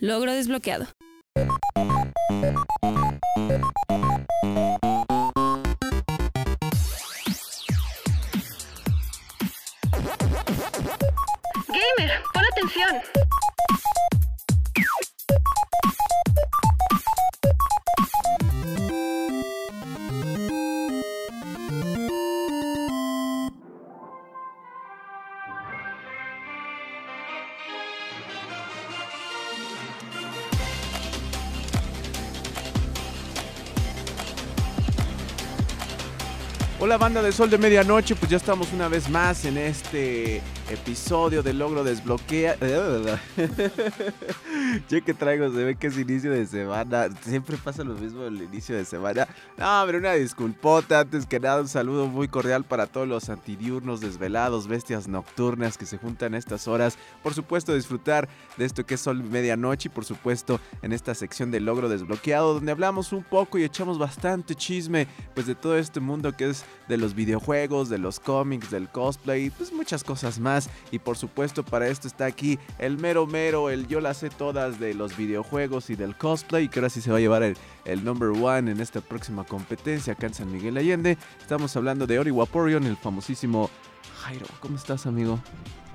[0.00, 0.88] Logro desbloqueado.
[37.02, 41.52] Banda de Sol de Medianoche, pues ya estamos una vez más en este episodio de
[41.52, 42.56] Logro Desbloquea.
[44.88, 47.08] Yo que traigo, se ve que es inicio de semana.
[47.22, 49.26] Siempre pasa lo mismo el inicio de semana.
[49.56, 51.00] No, pero una disculpota.
[51.00, 55.86] Antes que nada, un saludo muy cordial para todos los antidiurnos, desvelados, bestias nocturnas que
[55.86, 56.96] se juntan a estas horas.
[57.22, 61.50] Por supuesto, disfrutar de esto que es Sol Medianoche y por supuesto en esta sección
[61.50, 66.00] de Logro Desbloqueado, donde hablamos un poco y echamos bastante chisme, pues de todo este
[66.00, 70.68] mundo que es de los videojuegos, de los cómics, del cosplay, pues muchas cosas más.
[70.90, 74.30] Y por supuesto, para esto está aquí el mero mero, el yo la sé
[74.70, 78.04] de los videojuegos y del cosplay, que ahora sí se va a llevar el, el
[78.04, 81.18] number one en esta próxima competencia acá en San Miguel Allende.
[81.40, 83.70] Estamos hablando de Ori Waporion, el famosísimo
[84.22, 84.46] Jairo.
[84.60, 85.40] ¿Cómo estás, amigo?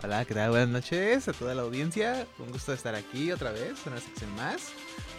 [0.04, 0.52] Hola, ¿qué tal?
[0.52, 2.28] Buenas noches a toda la audiencia.
[2.40, 4.58] Un gusto estar aquí otra vez, en una sección más.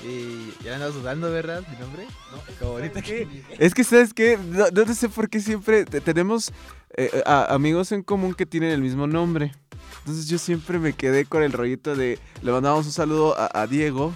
[0.06, 1.64] Y ya andabas dudando, ¿verdad?
[1.68, 2.04] Mi nombre.
[2.30, 3.26] No, como ahorita que.
[3.58, 4.38] Es que, ¿sabes qué?
[4.38, 6.52] No, no sé por qué siempre te- tenemos
[6.96, 9.52] eh, a- amigos en común que tienen el mismo nombre.
[10.00, 12.18] Entonces yo siempre me quedé con el rollito de...
[12.42, 14.12] Le mandamos un saludo a, a Diego,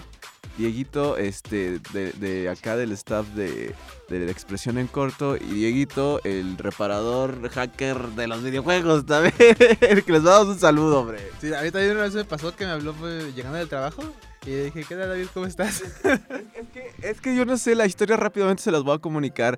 [0.57, 3.73] Dieguito, este, de, de acá del staff de,
[4.09, 9.33] de la expresión en corto, y Dieguito, el reparador hacker de los videojuegos también.
[9.37, 11.19] que les damos un saludo, hombre.
[11.41, 14.03] Sí, a mí también una vez me pasó que me habló pues, llegando del trabajo.
[14.45, 15.27] Y dije, ¿qué tal, David?
[15.33, 15.81] ¿Cómo estás?
[15.81, 19.57] Es que, es que yo no sé, la historia rápidamente se las voy a comunicar.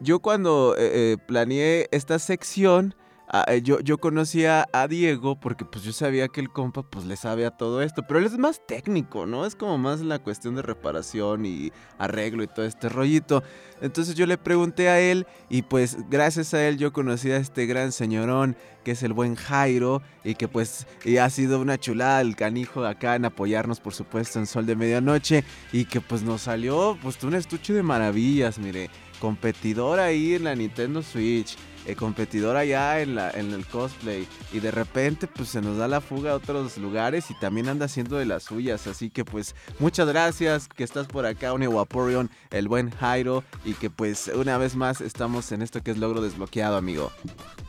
[0.00, 2.94] Yo cuando eh, eh, planeé esta sección,
[3.26, 7.04] ah, eh, yo, yo conocía a Diego porque pues yo sabía que el compa pues
[7.04, 9.44] le sabe a todo esto, pero él es más técnico, ¿no?
[9.44, 13.42] Es como más la cuestión de reparación y arreglo y todo este rollito.
[13.80, 17.66] Entonces yo le pregunté a él y pues gracias a él yo conocí a este
[17.66, 20.86] gran señorón que es el buen Jairo y que pues
[21.20, 25.44] ha sido una chulada el canijo acá en apoyarnos por supuesto en Sol de Medianoche
[25.72, 30.54] y que pues nos salió pues un estuche de maravillas, mire, competidor ahí en la
[30.54, 31.56] Nintendo Switch,
[31.86, 35.88] eh, competidor allá en, la, en el cosplay y de repente pues se nos da
[35.88, 39.54] la fuga a otros lugares y también anda haciendo de las suyas, así que pues
[39.78, 44.76] muchas gracias que estás por acá, Waporion, el buen Jairo y que pues una vez
[44.76, 47.10] más estamos en esto que es logro desbloqueado, amigo.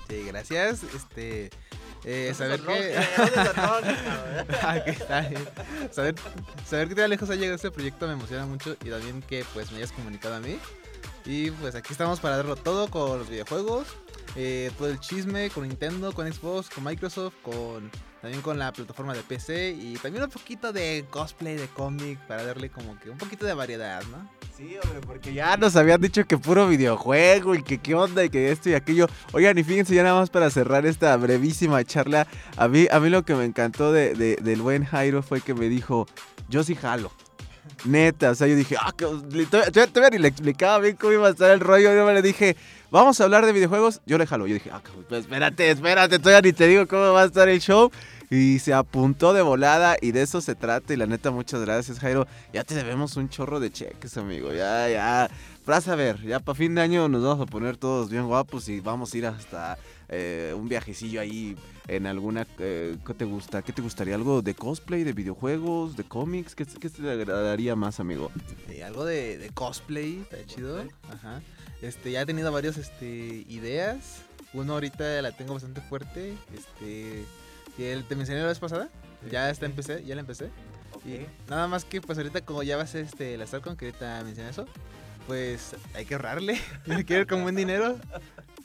[0.09, 0.83] Sí, gracias.
[0.83, 1.51] Este.
[2.03, 2.95] Eh, saber que.
[5.91, 6.15] Saber,
[6.65, 9.71] saber que tan lejos ha llegado este proyecto me emociona mucho y también que pues
[9.71, 10.57] me hayas comunicado a mí.
[11.25, 13.87] Y pues aquí estamos para darlo todo con los videojuegos,
[14.35, 19.13] eh, todo el chisme con Nintendo, con Xbox, con Microsoft, con también con la plataforma
[19.13, 23.17] de PC y también un poquito de cosplay, de cómic para darle como que un
[23.17, 24.29] poquito de variedad, ¿no?
[24.57, 28.29] Sí, hombre, porque ya nos habían dicho que puro videojuego y que qué onda y
[28.29, 29.07] que esto y aquello.
[29.31, 32.27] Oigan, y fíjense ya nada más para cerrar esta brevísima charla.
[32.57, 35.53] A mí, a mí lo que me encantó de, de- del buen Jairo fue que
[35.53, 36.05] me dijo,
[36.49, 37.13] yo sí jalo.
[37.85, 41.51] Neta, o sea, yo dije, ah, todavía, ni le explicaba bien cómo iba a estar
[41.51, 41.93] el rollo.
[41.93, 42.55] Yo me le dije,
[42.91, 44.01] vamos a hablar de videojuegos.
[44.05, 44.47] Yo le jalo.
[44.47, 47.59] Yo dije, ah, pues espérate, espérate, todavía ni te digo cómo va a estar el
[47.59, 47.91] show.
[48.31, 50.93] Y se apuntó de volada y de eso se trata.
[50.93, 52.27] Y la neta, muchas gracias, Jairo.
[52.53, 54.53] Ya te debemos un chorro de cheques, amigo.
[54.53, 55.29] Ya, ya.
[55.65, 58.67] Vas a ver, ya para fin de año nos vamos a poner todos bien guapos
[58.69, 59.77] y vamos a ir hasta
[60.09, 61.55] eh, un viajecillo ahí
[61.87, 62.45] en alguna...
[62.59, 63.61] eh, ¿Qué te gusta?
[63.61, 64.15] ¿Qué te gustaría?
[64.15, 66.55] ¿Algo de cosplay, de videojuegos, de cómics?
[66.55, 68.31] ¿Qué, qué te agradaría más, amigo?
[68.69, 70.83] Eh, algo de, de cosplay, está chido.
[71.11, 71.41] Ajá.
[71.81, 74.21] Este, ya he tenido varias este, ideas.
[74.53, 76.33] Uno ahorita la tengo bastante fuerte.
[76.53, 77.23] Este,
[77.77, 78.89] que el- te mencioné la vez pasada.
[79.31, 80.49] Ya está empecé, ya la empecé.
[81.05, 83.85] Y nada más que pues ahorita como ya va a ser este, la Starcon, que
[83.85, 84.65] ahorita mencioné eso,
[85.27, 86.59] pues hay que ahorrarle.
[86.89, 87.97] Hay que ver con buen dinero.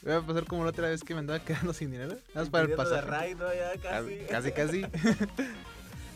[0.04, 2.16] Voy a pasar como la otra vez que me andaba quedando sin dinero.
[2.34, 3.36] Nada más para el pasaje.
[4.28, 4.52] Casi, casi.
[4.52, 4.84] casi.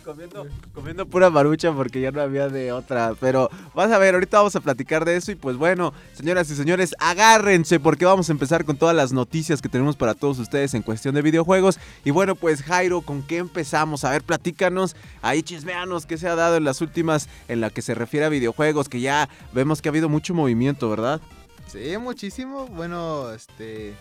[0.05, 3.15] Comiendo, comiendo pura marucha porque ya no había de otra.
[3.21, 5.33] Pero vas a ver, ahorita vamos a platicar de eso.
[5.33, 9.61] Y pues bueno, señoras y señores, agárrense porque vamos a empezar con todas las noticias
[9.61, 11.79] que tenemos para todos ustedes en cuestión de videojuegos.
[12.07, 14.05] Y bueno, pues Jairo, ¿con qué empezamos?
[14.05, 17.83] A ver, platícanos, ahí chismeanos qué se ha dado en las últimas en la que
[17.83, 21.21] se refiere a videojuegos, que ya vemos que ha habido mucho movimiento, ¿verdad?
[21.69, 22.67] Sí, muchísimo.
[22.67, 23.95] Bueno, este.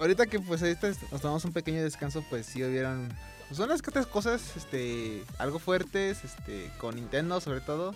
[0.00, 3.08] Ahorita que pues ahorita nos tomamos un pequeño descanso, pues sí hubieron.
[3.48, 5.22] Pues son las que otras cosas, este.
[5.38, 6.70] Algo fuertes, este.
[6.78, 7.94] Con Nintendo sobre todo.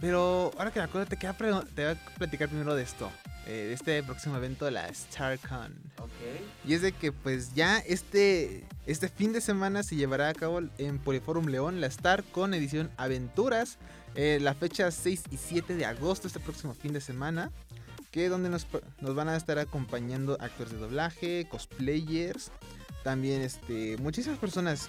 [0.00, 3.10] Pero ahora que me acuerdo, te, queda te voy a platicar primero de esto.
[3.46, 5.74] eh, de este próximo evento, la StarCon.
[6.66, 10.60] Y es de que pues ya este, este fin de semana se llevará a cabo
[10.78, 13.78] en Poliforum León la StarCon edición Aventuras.
[14.14, 17.50] eh, la fecha 6 y 7 de agosto, este próximo fin de semana.
[18.10, 18.66] Que donde nos,
[19.00, 22.50] nos van a estar acompañando actores de doblaje, cosplayers.
[23.04, 24.88] También este, muchísimas personas.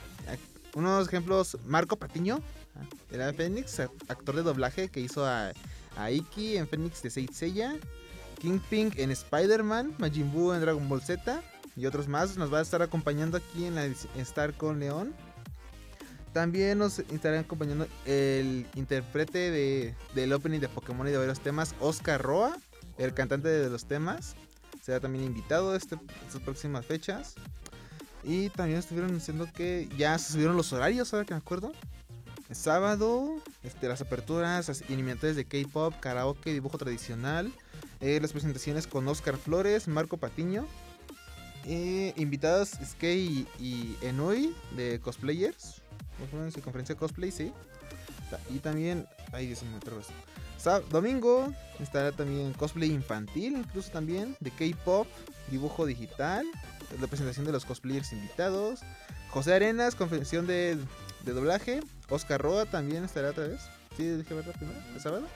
[0.76, 2.42] Unos ejemplos, Marco Patiño,
[2.76, 5.52] ah, era Fénix, actor de doblaje que hizo a,
[5.98, 7.76] a Iki en Fénix de Saint Seiya.
[8.40, 11.42] Kingpin en Spider-Man, Majin Buu en Dragon Ball Z
[11.76, 12.38] y otros más.
[12.38, 15.14] Nos va a estar acompañando aquí en la Star con León.
[16.34, 21.74] También nos estará acompañando el intérprete de, del opening de Pokémon y de varios temas,
[21.80, 22.56] Oscar Roa,
[23.00, 24.36] el cantante de los temas.
[24.82, 25.98] Será también invitado este,
[26.28, 27.34] estas próximas fechas.
[28.24, 31.72] Y también estuvieron diciendo que ya se subieron los horarios, ahora que me acuerdo.
[32.52, 37.52] Sábado, este, las aperturas, las de K-pop, karaoke, dibujo tradicional.
[38.02, 40.68] eh, las presentaciones con Oscar Flores, Marco Patiño.
[41.66, 45.82] eh, invitados Skei y, Enui de cosplayers.
[46.18, 47.54] ¿Cómo fue en su conferencia cosplay, sí.
[48.50, 49.08] Y también.
[49.32, 49.80] Ay, Dios mío,
[50.90, 55.08] Domingo estará también cosplay infantil, incluso también de K-pop,
[55.50, 56.46] dibujo digital,
[57.00, 58.82] la presentación de los cosplayers invitados.
[59.30, 60.78] José Arenas, conferencia de,
[61.24, 61.82] de doblaje.
[62.10, 63.62] Oscar Roa también estará otra vez.
[63.96, 65.28] Sí, dije verdad primero, el sábado.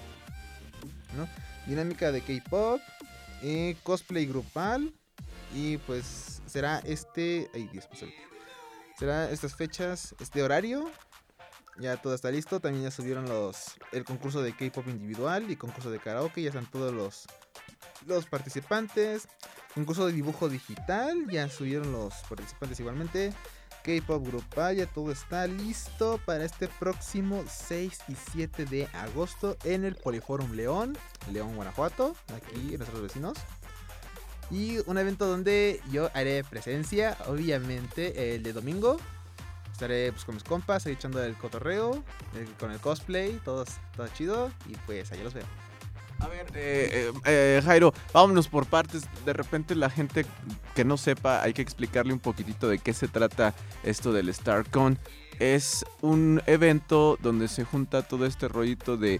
[1.16, 1.28] ¿No?
[1.68, 2.82] Dinámica de K-pop,
[3.44, 4.92] eh, cosplay grupal.
[5.56, 7.50] Y pues será este.
[7.54, 7.88] Ay, Dios.
[8.98, 10.90] Será estas fechas, este horario.
[11.80, 12.60] Ya todo está listo.
[12.60, 16.42] También ya subieron los el concurso de K-pop individual y concurso de karaoke.
[16.42, 17.26] Ya están todos los,
[18.06, 19.28] los participantes.
[19.74, 21.28] Concurso de dibujo digital.
[21.30, 23.34] Ya subieron los participantes igualmente.
[23.84, 24.76] K-pop grupal.
[24.76, 30.54] Ya todo está listo para este próximo 6 y 7 de agosto en el Poliforum
[30.54, 30.98] León.
[31.32, 32.16] León, Guanajuato.
[32.36, 33.38] Aquí, nuestros vecinos.
[34.52, 38.98] Y un evento donde yo haré presencia, obviamente, el de domingo.
[39.74, 42.04] Estaré pues, con mis compas, ahí echando el cotorreo,
[42.36, 43.66] eh, con el cosplay, todo,
[43.96, 44.52] todo chido.
[44.70, 45.46] Y pues allá los veo.
[46.20, 49.04] A ver, eh, eh, eh, Jairo, vámonos por partes.
[49.26, 50.26] De repente la gente
[50.74, 53.54] que no sepa, hay que explicarle un poquitito de qué se trata
[53.84, 54.98] esto del StarCon.
[55.40, 59.20] Es un evento donde se junta todo este rollito de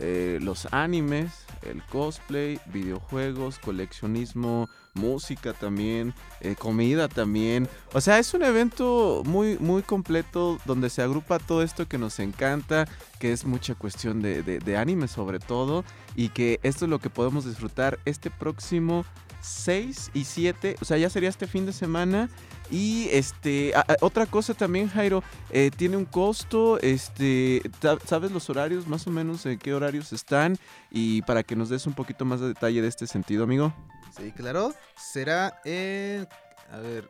[0.00, 7.68] eh, los animes, el cosplay, videojuegos, coleccionismo, música también, eh, comida también.
[7.92, 12.18] O sea, es un evento muy, muy completo donde se agrupa todo esto que nos
[12.18, 12.88] encanta,
[13.18, 15.84] que es mucha cuestión de, de, de anime sobre todo,
[16.16, 19.04] y que esto es lo que podemos disfrutar este próximo
[19.40, 22.28] 6 y 7, o sea, ya sería este fin de semana.
[22.70, 27.62] Y este, a- a- otra cosa también, Jairo, eh, tiene un costo, este,
[28.06, 30.56] ¿sabes los horarios, más o menos en qué horarios están?
[30.90, 33.74] Y para que nos des un poquito más de detalle de este sentido, amigo.
[34.16, 34.72] Sí, claro.
[34.96, 36.28] Será en.
[36.72, 37.08] A ver.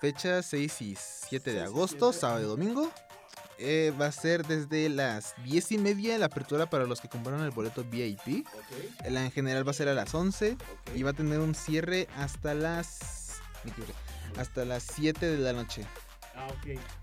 [0.00, 2.90] Fecha 6 y 7 de agosto, sábado y domingo.
[3.58, 7.42] Eh, va a ser desde las 10 y media la apertura para los que compraron
[7.42, 8.46] el boleto VIP.
[9.08, 10.56] La en general va a ser a las 11
[10.94, 13.40] y va a tener un cierre hasta las
[14.36, 15.86] hasta las 7 de la noche.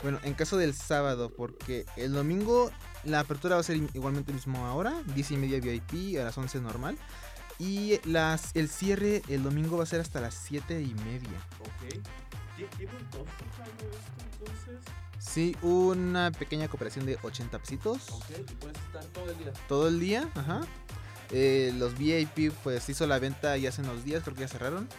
[0.04, 2.70] Bueno, en caso del sábado, porque el domingo
[3.04, 6.60] la apertura va a ser igualmente mismo ahora, 10 y media VIP a las 11
[6.60, 6.98] normal.
[7.58, 11.30] Y las, el cierre el domingo va a ser hasta las 7 y media.
[15.22, 18.08] Sí, una pequeña cooperación de 80 pesitos.
[19.68, 20.62] Todo el día, ajá.
[21.30, 24.90] Eh, los VIP pues hizo la venta ya hace unos días, creo que ya cerraron.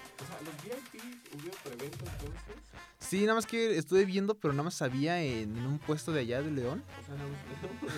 [3.01, 6.21] Sí, nada más que estuve viendo, pero nada más sabía en, en un puesto de
[6.21, 6.83] allá de León.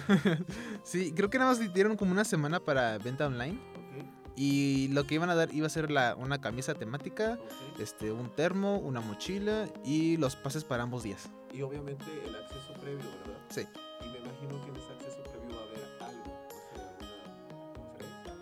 [0.83, 3.59] Sí, creo que nada más dieron como una semana para venta online.
[4.37, 7.38] Y lo que iban a dar iba a ser la, una camisa temática,
[7.78, 11.28] este, un termo, una mochila y los pases para ambos días.
[11.54, 13.40] Y obviamente el acceso previo, ¿verdad?
[13.49, 13.61] Sí.
[14.00, 17.73] Y me imagino que en ese acceso previo va a haber algo, no sé, alguna
[17.76, 18.34] conferencia.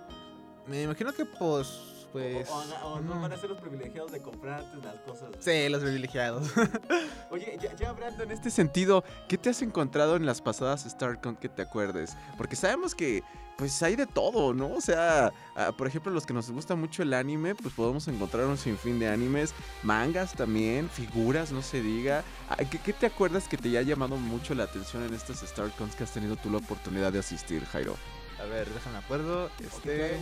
[0.66, 2.49] Me imagino que pues, pues...
[2.49, 5.31] o, o- o no van a ser los privilegiados de comprar antes las cosas.
[5.40, 6.50] Sí, los privilegiados.
[7.31, 11.37] Oye, ya, ya hablando en este sentido, ¿qué te has encontrado en las pasadas StarCon
[11.37, 12.16] que te acuerdes?
[12.37, 13.23] Porque sabemos que
[13.59, 14.73] pues hay de todo, ¿no?
[14.75, 18.47] O sea, ah, por ejemplo, los que nos gusta mucho el anime, pues podemos encontrar
[18.47, 22.25] un sinfín de animes, mangas también, figuras, no se diga.
[22.71, 26.02] ¿Qué, qué te acuerdas que te haya llamado mucho la atención en estas StarCons que
[26.04, 27.95] has tenido tú la oportunidad de asistir, Jairo?
[28.40, 29.49] A ver, déjame acuerdo.
[29.61, 30.19] Este...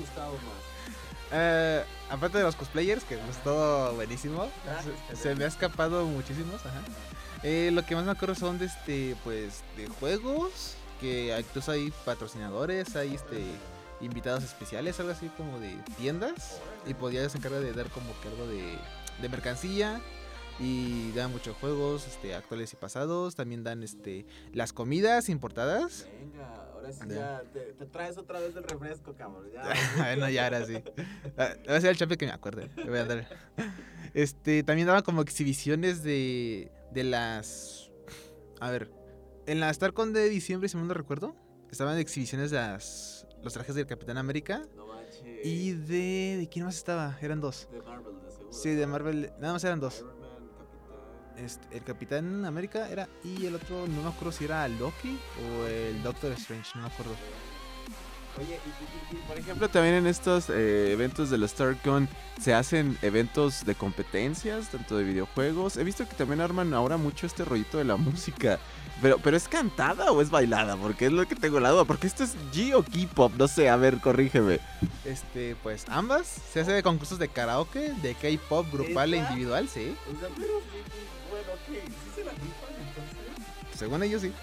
[1.33, 6.05] Eh, aparte de los cosplayers, que es todo buenísimo, Ah, se, se me ha escapado
[6.07, 6.83] muchísimos, ajá.
[7.43, 11.93] Eh, lo que más me acuerdo son de este, pues, de juegos, que incluso hay
[12.05, 13.45] patrocinadores, hay este
[14.01, 18.29] invitados especiales, algo así como de tiendas, y podías se encarga de dar como que
[18.29, 18.79] algo de,
[19.21, 20.01] de mercancía.
[20.63, 23.35] Y dan muchos juegos, este, actuales y pasados.
[23.35, 26.07] También dan este las comidas importadas.
[26.21, 27.43] Venga, ahora sí Ya.
[27.53, 29.47] te, te traes otra vez el refresco, cabrón.
[29.53, 29.63] Ya.
[29.97, 30.83] bueno, ya ahora sí.
[31.37, 32.69] Ah, a ser el champion que me acuerde.
[32.87, 33.27] Voy a dar.
[34.15, 37.91] Este, también daban como exhibiciones de, de las...
[38.61, 38.91] A ver,
[39.47, 41.35] en la StarCon de diciembre, si mal no recuerdo,
[41.71, 44.63] estaban exhibiciones de las, los trajes del Capitán América.
[44.77, 45.47] No manches.
[45.47, 46.37] Y de...
[46.41, 47.17] ¿De quién más estaba?
[47.23, 47.69] Eran dos.
[47.71, 48.53] De Marvel, de seguro.
[48.53, 49.33] Sí, de Marvel.
[49.39, 50.05] Nada más eran dos.
[51.37, 53.09] Este, el Capitán América era...
[53.25, 56.89] Y el otro, no me acuerdo si era Loki o el Doctor Strange, no me
[56.89, 57.13] acuerdo.
[58.39, 58.59] Oye,
[59.11, 62.09] y, y- y, por ejemplo, también en estos eh, eventos de la StarCon
[62.41, 65.77] se hacen eventos de competencias, tanto de videojuegos.
[65.77, 68.59] He visto que también arman ahora mucho este rollito de la música.
[69.03, 70.77] Pero, pero ¿es cantada o es bailada?
[70.77, 71.85] Porque es lo que tengo la duda.
[71.85, 73.33] Porque esto es G o K-pop.
[73.37, 74.61] No sé, a ver, corrígeme.
[75.05, 76.27] Este, pues ambas.
[76.53, 79.97] Se hace de concursos de karaoke, de K-pop grupal e individual, sí.
[80.07, 80.53] O sea, pero,
[81.71, 83.79] bueno, ok, ¿sí se la rifan entonces?
[83.79, 84.33] Según ellos sí.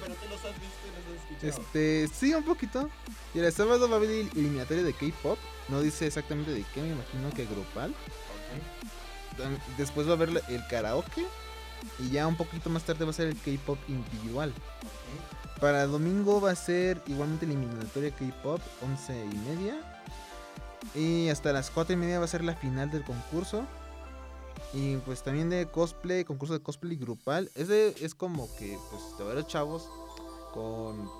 [0.00, 1.62] Pero tú los has visto y los has escuchado.
[1.62, 2.90] Este, sí, un poquito.
[3.34, 5.38] Y el sábado va a haber el eliminatorio de K-pop.
[5.68, 7.94] No dice exactamente de qué, me imagino que grupal.
[9.78, 11.24] Después va a haber el karaoke.
[11.98, 14.52] Y ya un poquito más tarde va a ser el K-pop individual.
[15.60, 19.74] Para domingo va a ser igualmente el eliminatorio K-pop, 11 y media.
[20.94, 23.66] Y hasta las 4 y media va a ser la final del concurso.
[24.72, 27.50] Y pues también de cosplay, concurso de cosplay grupal.
[27.54, 29.88] Ese es como que, pues, de varios chavos
[30.52, 31.10] con,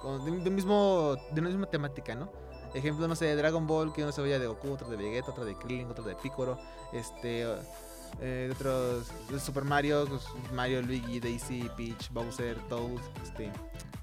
[0.00, 2.32] con de, de mismo, de una misma temática, ¿no?
[2.74, 5.30] Ejemplo, no sé, de Dragon Ball, que uno se vaya de Goku, otro de Vegeta,
[5.30, 6.58] otro de Krillin, otro de Piccolo,
[6.92, 7.46] este,
[8.20, 10.24] eh, otros, de Super Mario, pues,
[10.54, 13.52] Mario, Luigi, Daisy, Peach, Bowser, Toad, este.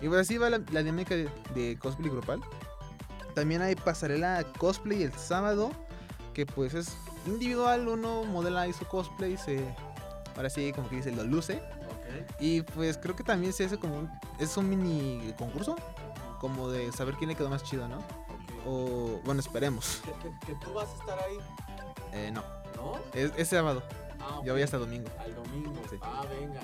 [0.01, 2.41] Y pues así va la, la dinámica de, de cosplay grupal.
[3.33, 5.71] También hay pasarela cosplay el sábado,
[6.33, 9.63] que pues es individual, uno modela ahí su cosplay, se,
[10.35, 11.61] ahora sí como que dice, lo luce.
[12.39, 15.75] Y pues creo que también se hace como un, es un mini concurso,
[16.39, 17.97] como de saber quién le quedó más chido, ¿no?
[18.65, 20.01] O bueno, esperemos.
[20.05, 21.37] ¿Que, que, que tú vas a estar ahí,
[22.13, 22.41] Eh, no,
[22.77, 22.93] ¿no?
[23.13, 23.83] es, es sábado,
[24.21, 25.07] Ah, yo voy hasta domingo.
[25.19, 25.73] Al domingo.
[25.89, 25.97] Sí.
[26.01, 26.61] Ah, venga.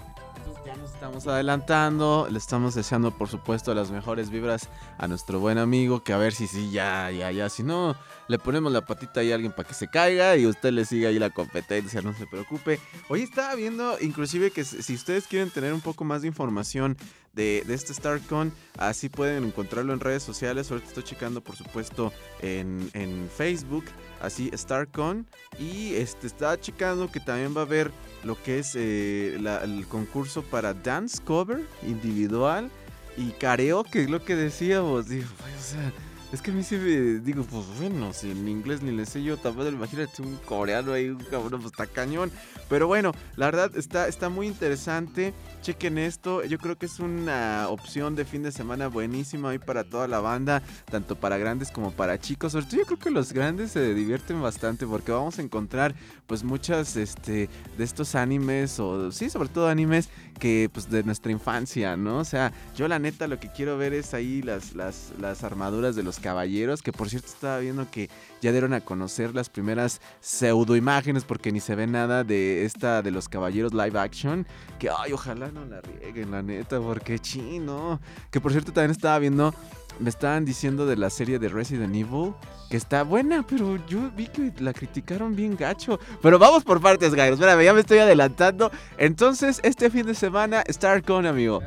[0.65, 2.27] Ya nos estamos adelantando.
[2.29, 6.03] Le estamos deseando, por supuesto, las mejores vibras a nuestro buen amigo.
[6.03, 7.49] Que a ver si sí, ya, ya, ya.
[7.49, 7.95] Si no,
[8.27, 11.09] le ponemos la patita ahí a alguien para que se caiga y usted le siga
[11.09, 12.01] ahí la competencia.
[12.01, 12.79] No se preocupe.
[13.09, 16.95] Hoy estaba viendo, inclusive, que si si ustedes quieren tener un poco más de información
[17.33, 20.69] de, de este StarCon, así pueden encontrarlo en redes sociales.
[20.71, 22.11] Ahorita estoy checando, por supuesto,
[22.41, 23.85] en, en Facebook,
[24.21, 25.25] así StarCon.
[25.59, 27.91] Y este está checando que también va a haber
[28.23, 32.69] lo que es eh, el concurso para dance cover individual
[33.17, 35.07] y karaoke, es lo que decíamos.
[35.07, 35.93] Digo, "Ay, o sea,
[36.31, 39.21] es que a mí sí me digo, pues bueno, si en inglés ni le sé
[39.21, 42.31] yo, tampoco imagínate un coreano ahí, un cabrón, pues está cañón.
[42.69, 45.33] Pero bueno, la verdad está, está muy interesante.
[45.61, 49.83] Chequen esto, yo creo que es una opción de fin de semana buenísima ahí para
[49.83, 52.53] toda la banda, tanto para grandes como para chicos.
[52.53, 55.95] Sobre yo creo que los grandes se divierten bastante porque vamos a encontrar
[56.31, 60.07] pues muchas este, de estos animes, o sí, sobre todo animes
[60.39, 62.19] que pues de nuestra infancia, ¿no?
[62.19, 65.93] O sea, yo la neta lo que quiero ver es ahí las, las, las armaduras
[65.93, 68.09] de los caballeros, que por cierto estaba viendo que
[68.41, 73.01] ya dieron a conocer las primeras pseudo imágenes porque ni se ve nada de esta
[73.01, 74.47] de los caballeros live action,
[74.79, 77.99] que ay, ojalá no la rieguen, la neta, porque chino.
[78.31, 79.53] Que por cierto también estaba viendo,
[79.99, 82.33] me estaban diciendo de la serie de Resident Evil,
[82.69, 85.99] que está buena, pero yo vi que la criticaron bien gacho.
[86.21, 87.35] Pero vamos por partes, Gairo.
[87.35, 88.71] Espérame, ya me estoy adelantando.
[88.97, 91.61] Entonces, este fin de semana, StarCon, amigo.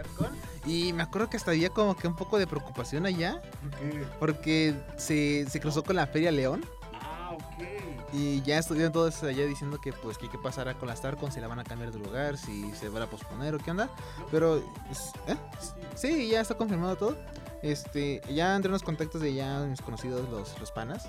[0.66, 3.42] Y me acuerdo que hasta había como que un poco de preocupación allá,
[4.18, 6.64] porque se, se cruzó con la Feria León.
[6.94, 7.84] Ah, ok.
[8.14, 11.40] Y ya estuvieron todos allá diciendo que pues que qué pasará con la StarCon, si
[11.40, 13.90] la van a cambiar de lugar, si se van a posponer o qué onda.
[14.30, 15.36] Pero ¿eh?
[15.96, 17.16] sí, ya está confirmado todo.
[17.64, 21.08] Este, ya entre unos contactos de ya mis conocidos los, los panas.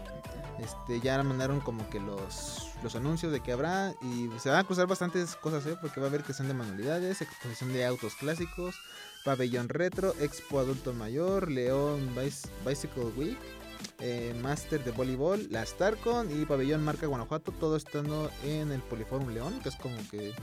[0.57, 4.63] Este, ya mandaron como que los, los anuncios de que habrá y se van a
[4.63, 5.75] cruzar bastantes cosas, ¿eh?
[5.81, 8.73] porque va a haber son de manualidades, exposición de autos clásicos,
[9.25, 13.37] pabellón retro, expo adulto mayor, León Bic- Bicycle Week,
[13.99, 19.31] eh, Master de voleibol, la Starcon y Pabellón Marca Guanajuato, todo estando en el Poliforum
[19.33, 20.33] León, que es como que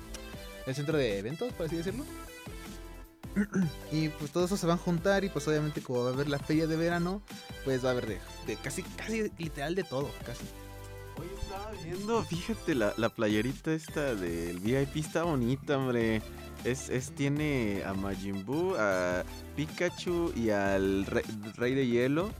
[0.66, 2.04] el centro de eventos, por así decirlo.
[3.92, 6.28] y pues todo eso se van a juntar y pues obviamente como va a haber
[6.28, 7.22] la feria de verano,
[7.64, 10.44] pues va a haber de, casi, casi literal de todo, casi.
[11.18, 16.22] Oye, estaba viendo, fíjate, la, la playerita esta del VIP está bonita, hombre.
[16.64, 19.24] Es, es, tiene a Majin Buu, a
[19.56, 22.30] Pikachu y al Rey de Hielo.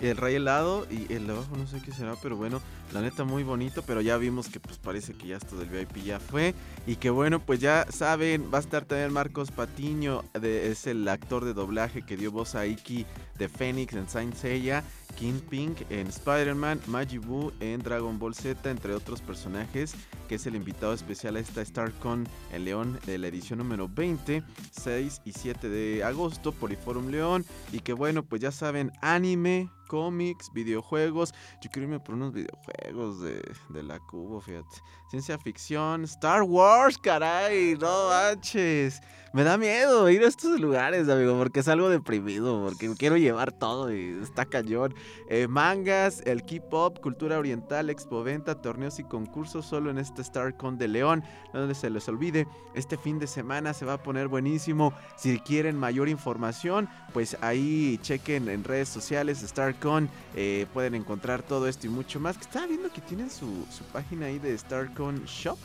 [0.00, 2.60] El Rey helado y el de abajo no sé qué será, pero bueno,
[2.94, 6.04] la neta muy bonito, pero ya vimos que pues parece que ya esto del VIP
[6.04, 6.54] ya fue.
[6.86, 11.06] Y que bueno, pues ya saben, va a estar también Marcos Patiño, de, es el
[11.08, 13.04] actor de doblaje que dio voz a Iki
[13.36, 14.84] de Phoenix en Saint Seiya,
[15.16, 19.96] King Pink en Spider-Man, Majibu en Dragon Ball Z, entre otros personajes,
[20.28, 24.44] que es el invitado especial a esta StarCon en León de la edición número 20,
[24.70, 30.50] 6 y 7 de agosto, Poliforum León, y que bueno, pues ya saben, anime, cómics,
[30.52, 31.34] videojuegos.
[31.62, 34.76] Yo quiero irme por unos videojuegos de, la Cubo, fíjate.
[35.08, 39.00] Ciencia ficción, Star Wars, caray, no manches.
[39.32, 43.50] Me da miedo ir a estos lugares, amigo, porque es algo deprimido, porque quiero llevar
[43.50, 44.94] todo y está cañón.
[45.28, 50.86] Eh, mangas, el K-pop, cultura oriental, expoventa, torneos y concursos solo en este StarCon de
[50.86, 51.24] León.
[51.52, 54.94] No se les olvide, este fin de semana se va a poner buenísimo.
[55.16, 60.08] Si quieren mayor información, pues ahí chequen en redes sociales StarCon.
[60.36, 62.38] Eh, pueden encontrar todo esto y mucho más.
[62.38, 65.58] Que viendo que tienen su, su página ahí de StarCon Shop.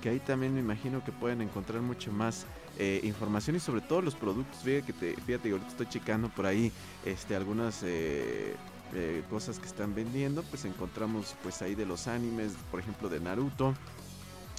[0.00, 2.46] Que ahí también me imagino que pueden encontrar mucho más
[2.78, 4.60] eh, información y sobre todo los productos.
[4.62, 6.70] Fíjate que te, fíjate, ahorita estoy checando por ahí
[7.04, 8.54] este, algunas eh,
[8.94, 10.42] eh, cosas que están vendiendo.
[10.44, 13.74] Pues encontramos pues ahí de los animes, por ejemplo de Naruto.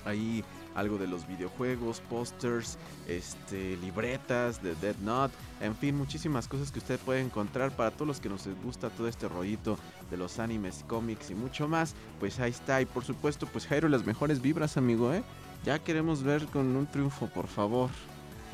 [0.05, 0.43] Ahí
[0.77, 6.79] algo de los videojuegos, pósters, este, libretas de Dead Note, en fin, muchísimas cosas que
[6.79, 9.77] usted puede encontrar para todos los que nos gusta todo este rollito
[10.11, 11.95] de los animes, cómics y mucho más.
[12.19, 15.23] Pues ahí está, y por supuesto, pues Jairo, las mejores vibras, amigo, ¿eh?
[15.65, 17.89] Ya queremos ver con un triunfo, por favor.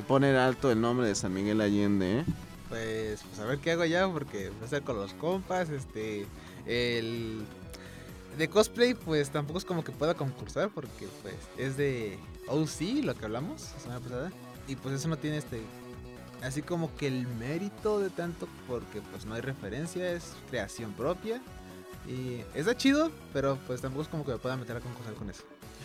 [0.08, 2.26] Poner alto el nombre de San Miguel Allende, ¿eh?
[2.70, 6.26] Pues, pues a ver qué hago ya, porque voy a estar con los compas, este,
[6.66, 7.44] el
[8.38, 13.16] de cosplay, pues tampoco es como que pueda concursar porque pues es de OC, lo
[13.16, 14.32] que hablamos la semana pasada.
[14.68, 15.62] Y pues eso no tiene este
[16.42, 21.42] así como que el mérito de tanto porque pues no hay referencia, es creación propia.
[22.08, 25.30] Y está chido, pero pues tampoco es como que me pueda meter a concursar con
[25.30, 25.44] eso.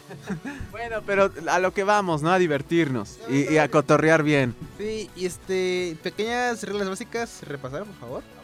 [0.72, 2.32] bueno, pero a lo que vamos, ¿no?
[2.32, 4.54] A divertirnos y, y a cotorrear bien.
[4.78, 8.37] Sí, y este, pequeñas reglas básicas, repasar, por favor.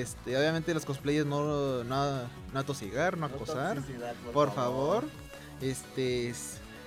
[0.00, 3.78] Este, obviamente los cosplayers no, no, no atosigar, no acosar.
[4.24, 5.04] por, por favor.
[5.60, 6.34] Este,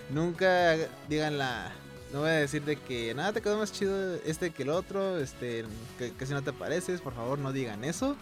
[0.10, 0.76] nunca
[1.08, 1.72] digan la.
[2.12, 5.18] No voy a decir de que nada te quedó más chido este que el otro,
[5.20, 5.66] este,
[5.98, 8.18] que, que si no te pareces, por favor no digan eso.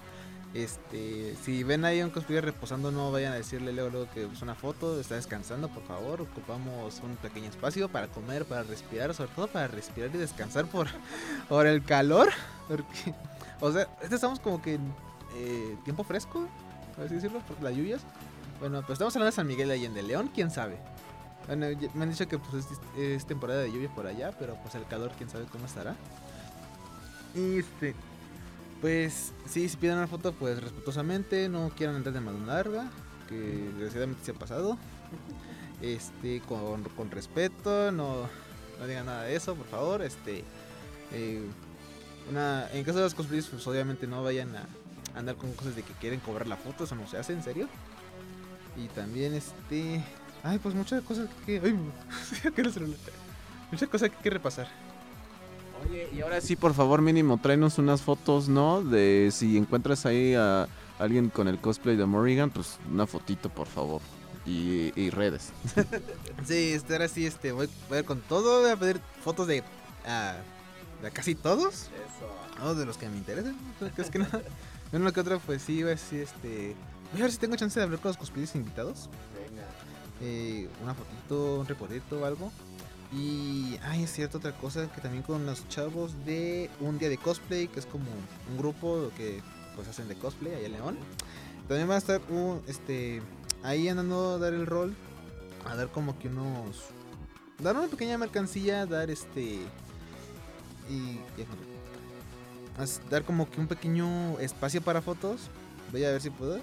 [0.56, 4.24] Este, si ven ahí a un cosplayer reposando, no vayan a decirle luego, luego que
[4.24, 6.22] es una foto, está descansando, por favor.
[6.22, 10.88] Ocupamos un pequeño espacio para comer, para respirar, sobre todo para respirar y descansar por,
[11.50, 12.30] por el calor.
[12.70, 13.14] Porque,
[13.60, 14.94] o sea, este estamos como que en
[15.36, 16.48] eh, tiempo fresco,
[16.96, 18.02] por así decirlo, las lluvias.
[18.60, 20.78] Bueno, pues estamos hablando de San Miguel de León, quién sabe.
[21.48, 24.74] Bueno, me han dicho que pues, es, es, temporada de lluvia por allá, pero pues
[24.76, 25.96] el calor, quién sabe cómo estará.
[27.36, 27.94] Y este,
[28.82, 32.90] pues sí, si piden una foto, pues respetuosamente, no quieran entrar de mano larga,
[33.28, 34.78] que desgraciadamente se ha pasado.
[35.82, 38.28] Este, con, con respeto, no,
[38.80, 40.02] no digan nada de eso, por favor.
[40.02, 40.44] Este,
[41.12, 41.46] eh,
[42.30, 44.66] una, en caso de los cosplayers, pues obviamente no vayan a
[45.16, 47.68] andar con cosas de que quieren cobrar la foto, eso no se hace, en serio.
[48.76, 50.04] Y también este,
[50.44, 51.78] ay, pues muchas cosas que, ay,
[53.72, 54.68] muchas cosas que hay que repasar.
[55.84, 58.84] Oye, y ahora sí, por favor, mínimo, tráenos unas fotos, ¿no?
[58.84, 60.68] De si encuentras ahí a
[61.00, 64.02] alguien con el cosplay de Morrigan, pues una fotito, por favor.
[64.46, 65.52] Y, y redes.
[66.46, 69.48] sí, este, ahora sí, este, voy, voy a ir con todo, voy a pedir fotos
[69.48, 70.55] de, uh,
[71.02, 71.74] de casi todos.
[71.74, 72.60] Eso.
[72.60, 73.56] No, de los que me interesan,
[73.98, 74.28] es que no.
[74.94, 76.76] Uno que otro, pues sí, a decir, este...
[77.12, 79.10] Voy a ver si tengo chance de hablar con los cosplayers invitados.
[79.34, 79.64] Venga.
[80.22, 82.52] Eh, una fotito, un reportito o algo.
[83.12, 87.18] Y, ay, es cierto, otra cosa que también con los chavos de un día de
[87.18, 88.06] cosplay, que es como
[88.50, 89.42] un grupo que
[89.76, 90.98] pues hacen de cosplay allá en León.
[91.68, 93.22] También va a estar un, este,
[93.64, 94.96] ahí andando a dar el rol,
[95.66, 96.86] a dar como que unos,
[97.60, 99.60] dar una pequeña mercancía, dar este,
[100.90, 101.20] y,
[103.10, 105.50] dar como que un pequeño espacio para fotos.
[105.92, 106.60] Voy a ver si puedo.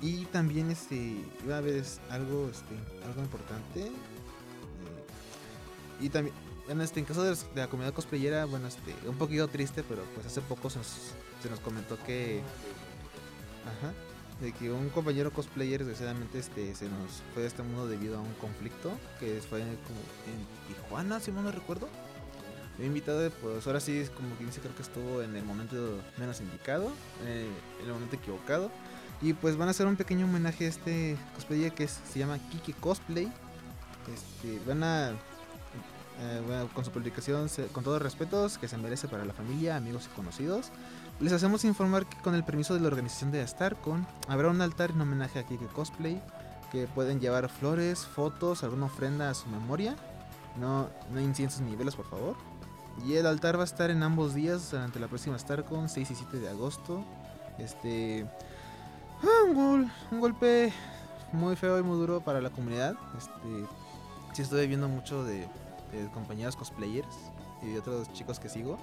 [0.00, 3.90] Y también este, iba a ver algo, este, algo importante
[6.00, 6.34] y también,
[6.68, 10.02] en, este, en caso de, de, la comunidad cosplayera, bueno, este, un poquito triste, pero
[10.14, 10.88] pues hace poco se nos,
[11.42, 12.42] se nos comentó que.
[13.64, 13.92] Ajá.
[14.40, 18.20] De que un compañero cosplayer, desgraciadamente, este, se nos fue de este mundo debido a
[18.20, 21.88] un conflicto que fue como en Tijuana, si mal no recuerdo.
[22.86, 25.76] Invitado, pues ahora sí, es como que dice, creo que estuvo en el momento
[26.16, 26.90] menos indicado,
[27.24, 27.48] eh,
[27.80, 28.70] en el momento equivocado.
[29.20, 32.38] Y pues van a hacer un pequeño homenaje a este cosplayer que es- se llama
[32.50, 33.32] Kike Cosplay.
[34.14, 39.08] Este, van a, eh, bueno, con su publicación, se- con todos respetos, que se merece
[39.08, 40.70] para la familia, amigos y conocidos.
[41.20, 44.90] Les hacemos informar que con el permiso de la organización de StarCon, habrá un altar
[44.92, 46.22] en homenaje a Kike Cosplay,
[46.70, 49.96] que pueden llevar flores, fotos, alguna ofrenda a su memoria.
[50.60, 52.36] No, no inciensos ni velas, por favor.
[53.06, 56.14] Y el altar va a estar en ambos días durante la próxima StarCon, 6 y
[56.14, 57.04] 7 de agosto.
[57.58, 58.26] Este.
[59.22, 60.72] ah, un, gol- un golpe
[61.32, 62.94] muy feo y muy duro para la comunidad.
[63.16, 63.66] Este.
[64.34, 65.46] Sí, estoy viendo mucho de,
[66.12, 67.06] compañeros cosplayers
[67.62, 68.78] y de otros chicos que sigo.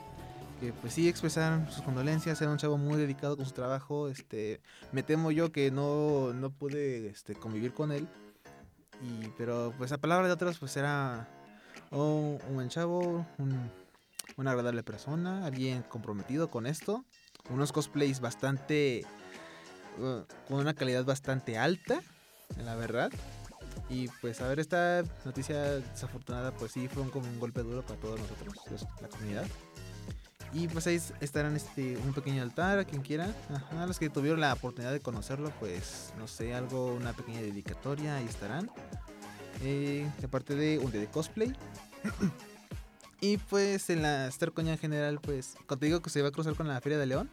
[0.62, 2.42] Que pues sí expresaron sus condolencias.
[2.42, 4.08] Era un chavo muy dedicado con su trabajo.
[4.08, 4.62] Este.
[4.94, 8.08] Me temo yo que no, no pude este, convivir con él.
[9.04, 11.28] Y, pero pues a palabra de otros, pues era
[11.92, 13.26] un, un buen chavo,
[14.38, 17.06] una agradable persona, alguien comprometido con esto,
[17.50, 19.06] unos cosplays bastante,
[20.00, 22.02] uh, con una calidad bastante alta,
[22.64, 23.12] la verdad.
[23.90, 27.84] Y pues a ver, esta noticia desafortunada, pues sí, fue un, como un golpe duro
[27.84, 29.46] para todos nosotros, la comunidad.
[30.54, 33.28] Y pues ahí estarán este, un pequeño altar a quien quiera.
[33.54, 38.16] Ajá, los que tuvieron la oportunidad de conocerlo, pues no sé, algo, una pequeña dedicatoria,
[38.16, 38.72] ahí estarán.
[39.62, 41.54] Eh, aparte de un de cosplay.
[43.34, 46.28] y pues en la StarCon ya en general, pues, cuando te digo que se va
[46.30, 47.30] a cruzar con la Feria de León,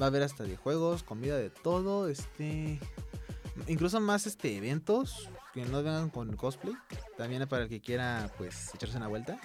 [0.00, 2.78] va a haber hasta de juegos, comida de todo, este.
[3.68, 6.74] Incluso más este eventos que no vengan con cosplay.
[7.16, 9.38] También para el que quiera pues echarse una vuelta.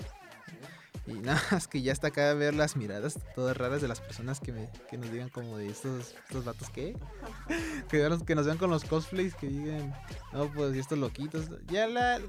[1.08, 4.40] Y nada más que ya está acá ver las miradas todas raras de las personas
[4.40, 6.96] que, me, que nos digan como de estos, estos vatos que
[7.90, 9.94] que, que nos vean con los cosplays que digan,
[10.34, 11.46] no, pues y estos loquitos.
[11.68, 12.20] Ya la-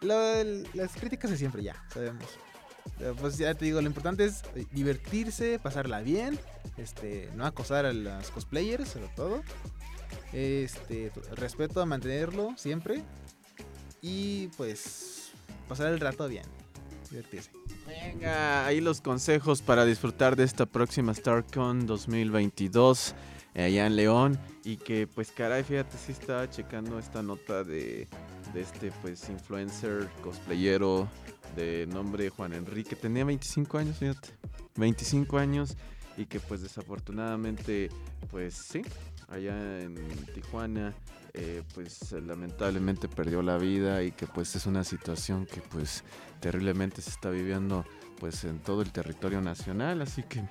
[0.00, 2.38] las críticas de siempre, ya, sabemos.
[2.98, 6.38] Pero, Pues ya te digo, lo importante es eh, divertirse, pasarla bien,
[6.76, 9.42] este, no acosar a los cosplayers, sobre todo.
[10.32, 13.02] Este, respeto a mantenerlo siempre.
[14.00, 15.32] Y pues
[15.68, 16.44] pasar el rato bien,
[17.10, 17.50] divertirse.
[17.86, 23.14] Venga, ahí los consejos para disfrutar de esta próxima StarCon 2022
[23.54, 24.38] eh, allá en León.
[24.64, 28.06] Y que pues caray, fíjate, sí estaba checando esta nota de,
[28.52, 31.08] de este pues influencer cosplayero
[31.56, 32.96] de nombre Juan Enrique.
[32.96, 34.30] Tenía 25 años, fíjate.
[34.76, 35.76] 25 años
[36.16, 37.90] y que pues desafortunadamente
[38.30, 38.82] pues sí,
[39.28, 39.94] allá en
[40.34, 40.94] Tijuana
[41.34, 46.02] eh, pues lamentablemente perdió la vida y que pues es una situación que pues
[46.40, 47.84] terriblemente se está viviendo
[48.18, 50.42] pues en todo el territorio nacional, así que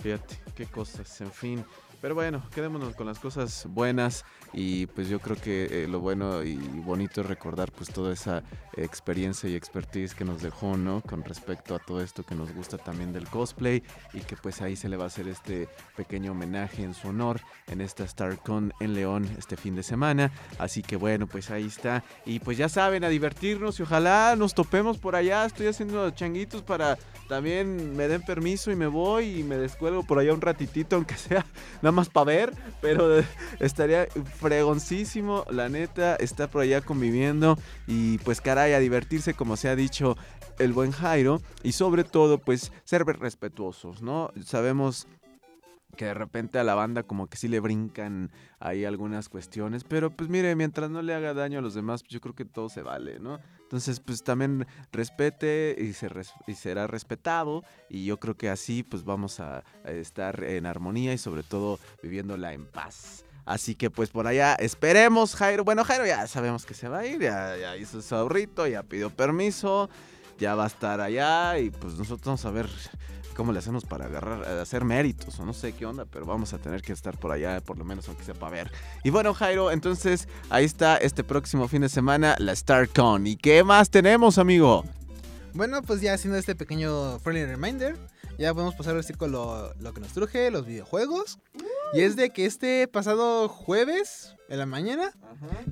[0.00, 1.64] fíjate qué cosas, en fin.
[2.02, 6.42] Pero bueno, quedémonos con las cosas buenas y pues yo creo que eh, lo bueno
[6.42, 8.42] y bonito es recordar pues toda esa
[8.76, 11.00] experiencia y expertise que nos dejó, ¿no?
[11.02, 13.82] Con respecto a todo esto que nos gusta también del cosplay
[14.12, 17.40] y que pues ahí se le va a hacer este pequeño homenaje en su honor
[17.68, 20.30] en esta StarCon en León este fin de semana.
[20.58, 22.02] Así que bueno, pues ahí está.
[22.26, 25.44] Y pues ya saben, a divertirnos y ojalá nos topemos por allá.
[25.44, 30.18] Estoy haciendo changuitos para también me den permiso y me voy y me descuelgo por
[30.18, 31.46] allá un ratitito, aunque sea
[31.82, 32.52] nada más para ver.
[32.80, 33.22] Pero
[33.60, 34.08] estaría
[34.40, 39.76] fregoncísimo, la neta, estar por allá conviviendo y pues caray, a divertirse como se ha
[39.76, 40.16] dicho
[40.58, 44.32] el buen Jairo y sobre todo pues ser respetuosos, ¿no?
[44.44, 45.06] Sabemos
[45.96, 50.10] que de repente a la banda como que sí le brincan ahí algunas cuestiones, pero
[50.10, 52.68] pues mire, mientras no le haga daño a los demás, pues yo creo que todo
[52.68, 53.40] se vale, ¿no?
[53.62, 55.94] Entonces pues también respete y,
[56.50, 61.18] y será respetado y yo creo que así pues vamos a estar en armonía y
[61.18, 63.26] sobre todo viviéndola en paz.
[63.50, 65.64] Así que pues por allá esperemos, Jairo.
[65.64, 68.84] Bueno, Jairo ya sabemos que se va a ir, ya, ya hizo su ahorrito, ya
[68.84, 69.90] pidió permiso,
[70.38, 72.68] ya va a estar allá y pues nosotros vamos a ver
[73.34, 76.58] cómo le hacemos para agarrar, hacer méritos o no sé qué onda, pero vamos a
[76.58, 78.70] tener que estar por allá, por lo menos aunque sea para ver.
[79.02, 83.26] Y bueno, Jairo, entonces ahí está este próximo fin de semana la StarCon.
[83.26, 84.84] ¿Y qué más tenemos, amigo?
[85.54, 87.96] Bueno, pues ya haciendo este pequeño friendly reminder,
[88.40, 91.38] ya podemos pasar a decir con lo, lo que nos truje, los videojuegos.
[91.92, 95.12] Y es de que este pasado jueves, en la mañana,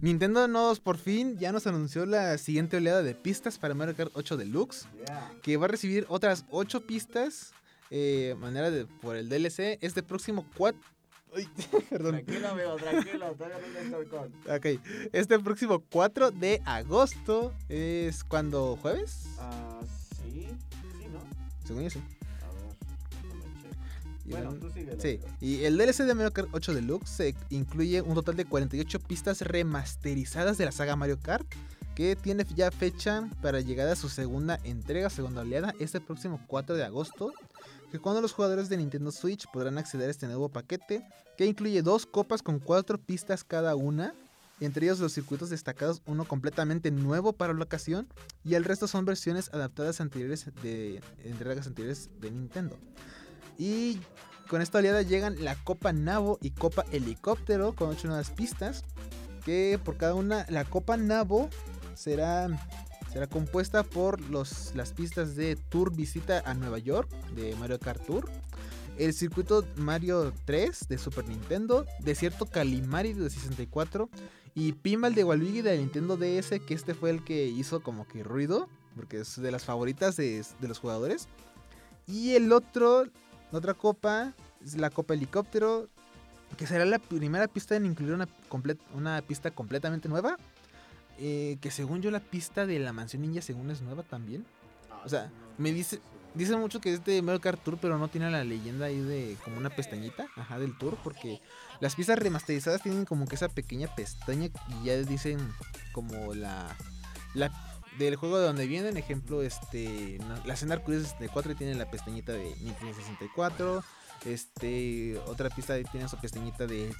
[0.02, 4.10] Nintendo nos por fin ya nos anunció la siguiente oleada de pistas para Mario Kart
[4.14, 4.86] 8 Deluxe,
[5.42, 7.52] que va a recibir otras 8 pistas
[7.90, 10.78] eh, manera de, por el DLC este próximo 4...
[11.90, 12.16] perdón.
[12.16, 13.58] amigo, tranquilo, todavía
[13.90, 14.54] no.
[14.56, 14.80] Ok,
[15.12, 19.80] este próximo 4 de agosto es cuando jueves, Ah,
[20.22, 20.48] sí,
[20.98, 21.20] sí, ¿no?
[21.66, 22.17] según yo sí.
[24.28, 25.00] Y Bueno, bueno, tú síguele.
[25.00, 29.00] Sí, y el DLC de Mario Kart 8 Deluxe se incluye un total de 48
[29.00, 31.46] pistas remasterizadas de la saga Mario Kart
[31.98, 36.76] que tiene ya fecha para llegar a su segunda entrega, segunda oleada, este próximo 4
[36.76, 37.32] de agosto,
[37.90, 41.04] que cuando los jugadores de Nintendo Switch podrán acceder a este nuevo paquete,
[41.36, 44.14] que incluye dos copas con cuatro pistas cada una,
[44.60, 48.06] entre ellos los circuitos destacados, uno completamente nuevo para la ocasión,
[48.44, 52.76] y el resto son versiones adaptadas anteriores de entregas anteriores de Nintendo.
[53.58, 54.00] Y
[54.48, 58.84] con esta oleada llegan la Copa Nabo y Copa Helicóptero con ocho nuevas pistas,
[59.44, 61.50] que por cada una, la Copa Nabo
[61.94, 62.48] será
[63.12, 68.04] será compuesta por los, las pistas de Tour Visita a Nueva York de Mario Kart
[68.04, 68.28] Tour,
[68.98, 74.10] el circuito Mario 3 de Super Nintendo, Desierto Calimari de 64
[74.54, 78.24] y Pinball de Waluigi de Nintendo DS, que este fue el que hizo como que
[78.24, 81.28] ruido, porque es de las favoritas de, de los jugadores.
[82.06, 83.04] Y el otro,
[83.52, 84.32] otra copa,
[84.64, 85.88] es la Copa Helicóptero,
[86.56, 88.28] que será la primera pista en incluir una,
[88.94, 90.36] una pista completamente nueva
[91.20, 94.46] eh, que según yo la pista de la mansión ninja según es nueva también.
[94.88, 96.00] Ah, o sea, me dice,
[96.34, 99.36] dice mucho que es de Mario Kart Tour, pero no tiene la leyenda ahí de
[99.42, 101.40] como una pestañita, ajá, del tour, porque
[101.80, 105.38] las pistas remasterizadas tienen como que esa pequeña pestaña y ya dicen
[105.92, 106.76] como la,
[107.34, 107.50] la
[107.98, 112.44] del juego de donde vienen, ejemplo, este, la escena Arcoiris 64 tiene la pestañita de
[112.60, 113.84] Nintendo 64.
[114.24, 116.92] Este, otra pista tiene su pestañita de,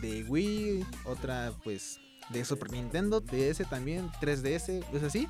[0.00, 5.28] de Wii, otra pues de Super Nintendo, DS también, 3DS, es así.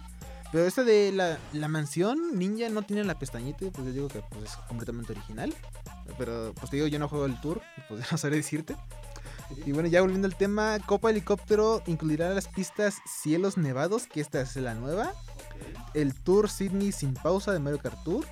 [0.52, 4.22] Pero esta de la, la, mansión ninja no tiene la pestañita, pues yo digo que
[4.30, 5.52] pues, es completamente original.
[6.18, 8.76] Pero pues te digo, yo no juego el tour, pues no sabré decirte.
[9.64, 14.40] Y bueno, ya volviendo al tema, Copa Helicóptero incluirá las pistas Cielos Nevados, que esta
[14.40, 15.12] es la nueva.
[15.94, 18.24] El Tour Sydney sin pausa de Mario Kart Tour.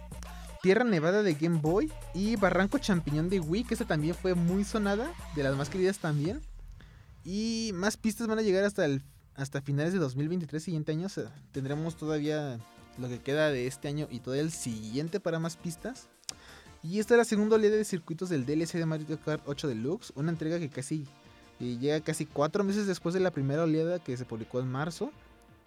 [0.63, 1.93] Tierra Nevada de Game Boy.
[2.15, 5.99] Y Barranco Champiñón de Wii, que esta también fue muy sonada, de las más queridas
[5.99, 6.41] también.
[7.25, 9.03] Y más pistas van a llegar hasta el
[9.37, 11.09] hasta finales de 2023, siguiente año.
[11.53, 12.59] tendremos todavía
[12.99, 16.09] lo que queda de este año y todo el siguiente para más pistas.
[16.85, 20.13] Y esta es la segunda oleada de circuitos del DLC de Mario Kart 8 Deluxe,
[20.17, 21.07] una entrega que casi
[21.59, 25.11] eh, llega casi cuatro meses después de la primera oleada que se publicó en marzo.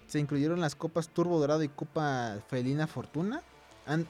[0.05, 3.41] Se incluyeron las copas Turbo Dorado y Copa Felina Fortuna,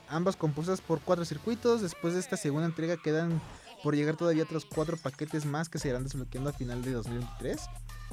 [0.09, 1.81] ambas compuestas por cuatro circuitos.
[1.81, 3.41] Después de esta segunda entrega quedan
[3.83, 7.57] por llegar todavía otros cuatro paquetes más que se irán desbloqueando a final de 2023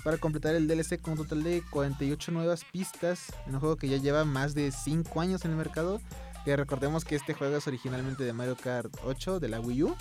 [0.04, 3.88] para completar el DLC con un total de 48 nuevas pistas en un juego que
[3.88, 6.00] ya lleva más de 5 años en el mercado.
[6.44, 9.96] Que recordemos que este juego es originalmente de Mario Kart 8 de la Wii U.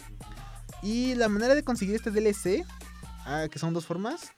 [0.81, 2.65] Y la manera de conseguir este DLC,
[3.25, 4.33] ah, que son dos formas,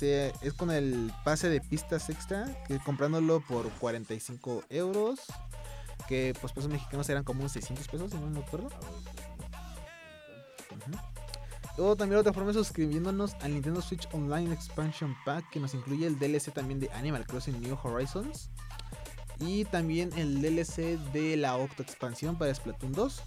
[0.00, 5.20] es con el pase de pistas extra, que comprándolo por 45 euros,
[6.08, 8.68] que pues pesos mexicanos eran como unos 600 pesos, si no me acuerdo.
[11.76, 16.18] O también otra forma suscribiéndonos al Nintendo Switch Online Expansion Pack que nos incluye el
[16.18, 18.50] DLC también de Animal Crossing New Horizons.
[19.40, 23.22] Y también el DLC de la Octo Expansión para Splatoon 2.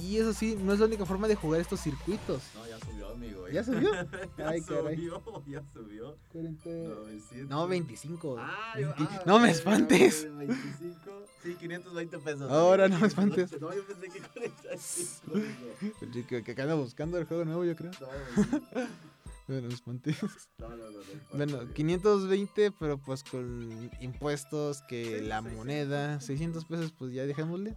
[0.00, 2.42] Y eso sí, no es la única forma de jugar estos circuitos.
[2.54, 3.48] No, ya subió, amigo.
[3.48, 3.92] ¿Ya subió?
[4.38, 6.16] ya Ay, subió, ya subió.
[6.32, 6.70] 40...
[7.48, 8.36] No, 25.
[8.38, 8.74] Ah,
[9.26, 10.26] no me espantes.
[10.38, 11.26] 25.
[11.42, 12.50] Sí, 520 pesos.
[12.50, 13.52] Ahora no me espantes.
[13.60, 15.32] No, yo pensé que 45.
[16.28, 17.90] que, que anda buscando el juego nuevo, yo creo.
[18.00, 18.88] No, bueno,
[19.50, 20.16] me espantes.
[20.58, 20.98] No, no, no, no,
[21.32, 27.76] Bueno, 520, pero pues con impuestos, que la moneda, 600 pesos, pues ya dejémosle.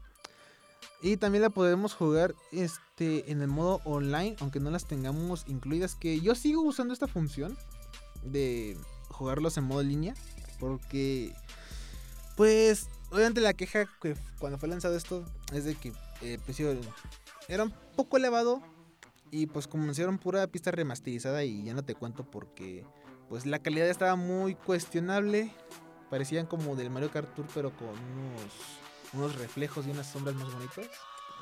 [1.02, 5.96] Y también la podemos jugar este en el modo online, aunque no las tengamos incluidas.
[5.96, 7.58] Que yo sigo usando esta función
[8.24, 8.78] de
[9.10, 10.14] jugarlos en modo línea.
[10.60, 11.34] Porque,
[12.38, 16.74] pues, obviamente la queja que cuando fue lanzado esto es de que el precio
[17.48, 18.62] era un poco elevado.
[19.36, 22.86] Y pues como hicieron pura pista remasterizada y ya no te cuento porque
[23.30, 25.52] pues la calidad estaba muy cuestionable.
[26.12, 28.54] Parecían como del Mario Kart Tour pero con unos
[29.12, 30.86] unos reflejos y unas sombras más bonitas.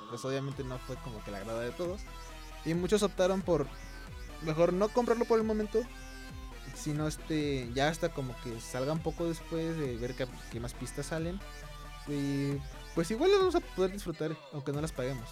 [0.09, 1.99] Pues obviamente no fue como que la agrada de todos.
[2.63, 3.67] Y muchos optaron por
[4.43, 5.81] mejor no comprarlo por el momento.
[6.73, 11.07] Sino este ya hasta como que salga un poco después de ver que, más pistas
[11.07, 11.41] salen.
[12.07, 12.53] Y
[12.95, 15.27] pues igual las vamos a poder disfrutar, aunque no las paguemos.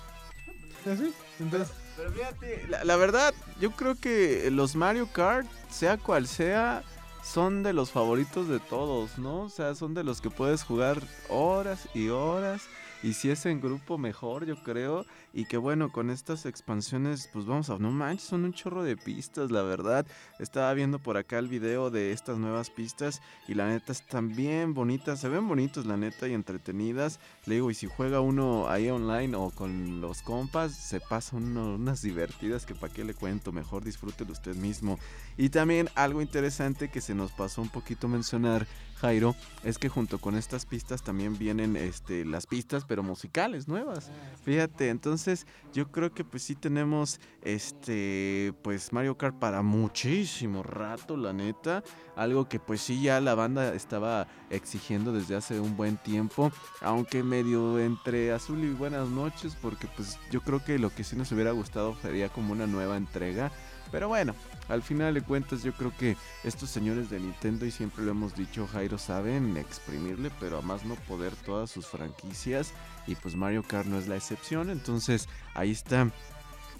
[0.86, 1.13] ¿Así?
[1.39, 6.84] Entonces, pero, fíjate, la, la, verdad, yo creo que los Mario Kart, sea cual sea,
[7.24, 9.42] son de los favoritos de todos, ¿no?
[9.42, 12.64] O sea, son de los que puedes jugar horas y horas.
[13.02, 15.06] Y si es en grupo, mejor, yo creo.
[15.34, 17.78] Y que bueno, con estas expansiones, pues vamos a.
[17.80, 20.06] No manches, son un chorro de pistas, la verdad.
[20.38, 23.22] Estaba viendo por acá el video de estas nuevas pistas.
[23.48, 25.22] Y la neta están bien bonitas.
[25.22, 27.20] Se ven bonitos, la neta, y entretenidas.
[27.46, 31.76] Le digo, y si juega uno ahí online o con los compas, se pasa uno-
[31.76, 33.54] unas divertidas que para qué le cuento.
[33.54, 35.00] Mejor disfrútelo usted mismo.
[35.38, 38.68] Y también algo interesante que se nos pasó un poquito mencionar,
[39.00, 44.12] Jairo, es que junto con estas pistas también vienen este, las pistas, pero musicales nuevas.
[44.44, 51.16] Fíjate, entonces yo creo que pues sí tenemos este pues Mario Kart para muchísimo rato,
[51.16, 51.84] la neta.
[52.16, 56.52] Algo que pues sí ya la banda estaba exigiendo desde hace un buen tiempo.
[56.82, 59.56] Aunque medio entre azul y buenas noches.
[59.62, 62.98] Porque pues yo creo que lo que sí nos hubiera gustado sería como una nueva
[62.98, 63.52] entrega.
[63.92, 64.36] Pero bueno,
[64.70, 68.36] al final de cuentas yo creo que estos señores de Nintendo, y siempre lo hemos
[68.36, 72.74] dicho, Jairo, saben exprimirle, pero a más no poder todas sus franquicias.
[73.08, 74.70] Y pues Mario Kart no es la excepción.
[74.70, 76.14] Entonces ahí están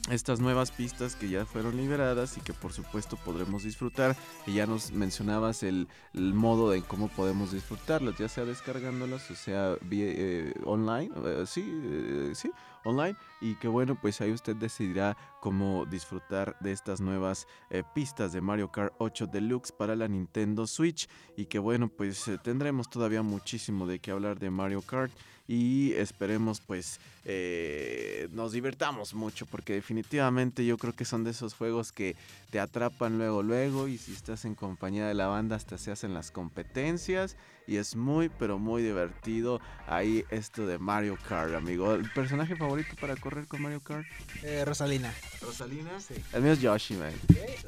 [0.10, 4.16] estas nuevas pistas que ya fueron liberadas y que por supuesto podremos disfrutar.
[4.46, 9.76] Y ya nos mencionabas el, modo de cómo podemos disfrutarlas, ya sea descargándolas o sea
[9.82, 11.12] vía, eh, online.
[11.26, 12.52] eh, sí, eh, sí,
[12.84, 13.16] online.
[13.42, 18.42] Y que bueno, pues ahí usted decidirá cómo disfrutar de estas nuevas eh, pistas de
[18.42, 21.08] Mario Kart 8 Deluxe para la Nintendo Switch.
[21.38, 25.12] Y que bueno, pues eh, tendremos todavía muchísimo de qué hablar de Mario Kart.
[25.48, 31.56] Y esperemos pues eh, nos divertamos mucho porque definitivamente yo creo que son de esos
[31.56, 32.16] juegos que
[32.52, 36.14] te atrapan luego luego y si estás en compañía de la banda hasta se hacen
[36.14, 37.36] las competencias
[37.70, 41.94] y es muy pero muy divertido ahí esto de Mario Kart amigo.
[41.94, 44.06] ¿El personaje favorito para correr con Mario Kart?
[44.42, 45.14] Eh, Rosalina.
[45.40, 45.92] Rosalina.
[46.34, 47.14] El mío es Yoshi, man.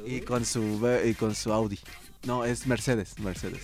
[0.05, 1.79] Y con su y con su Audi.
[2.23, 3.61] No, es Mercedes, Mercedes.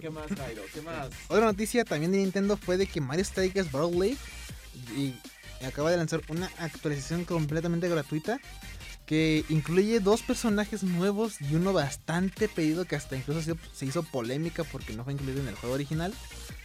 [0.00, 0.62] ¿Qué más, Jairo?
[0.74, 1.10] ¿Qué más?
[1.28, 4.18] Otra noticia también de Nintendo fue de que Mario Strikers Battle League
[4.96, 5.14] y
[5.64, 8.40] acaba de lanzar una actualización completamente gratuita
[9.06, 14.64] que incluye dos personajes nuevos y uno bastante pedido que hasta incluso se, hizo polémica
[14.64, 16.14] porque no fue incluido en el juego original.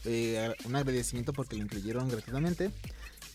[0.06, 2.72] Eh, un agradecimiento porque lo incluyeron gratuitamente.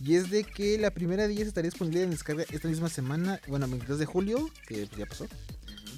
[0.05, 3.41] Y es de que la primera de ellas estaría disponible en descarga esta misma semana,
[3.47, 5.27] bueno, 22 de julio, que pues, ya pasó.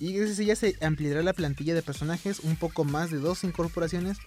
[0.01, 3.45] Y gracias a ella se ampliará la plantilla de personajes, un poco más de dos
[3.45, 4.19] incorporaciones.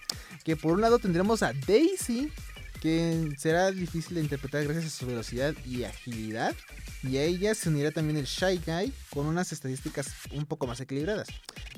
[0.44, 2.32] Que por un lado tendremos a Daisy,
[2.80, 6.54] que será difícil de interpretar gracias a su velocidad y agilidad.
[7.02, 10.80] Y a ella se unirá también el Shy Guy con unas estadísticas un poco más
[10.80, 11.28] equilibradas.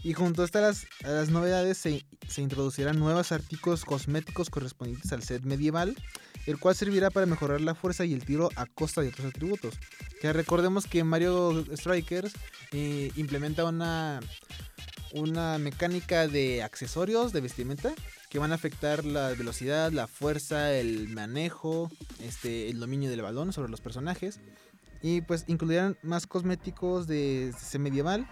[0.03, 5.23] Y junto a estas a las novedades se, se introducirán nuevos artículos cosméticos correspondientes al
[5.23, 5.95] set medieval,
[6.47, 9.75] el cual servirá para mejorar la fuerza y el tiro a costa de otros atributos.
[10.21, 12.33] Que recordemos que Mario Strikers
[12.73, 14.21] eh, implementa una,
[15.13, 17.95] una mecánica de accesorios de vestimenta
[18.31, 21.91] que van a afectar la velocidad, la fuerza, el manejo,
[22.21, 24.41] este, el dominio del balón sobre los personajes.
[25.03, 28.27] Y pues incluirán más cosméticos de medieval.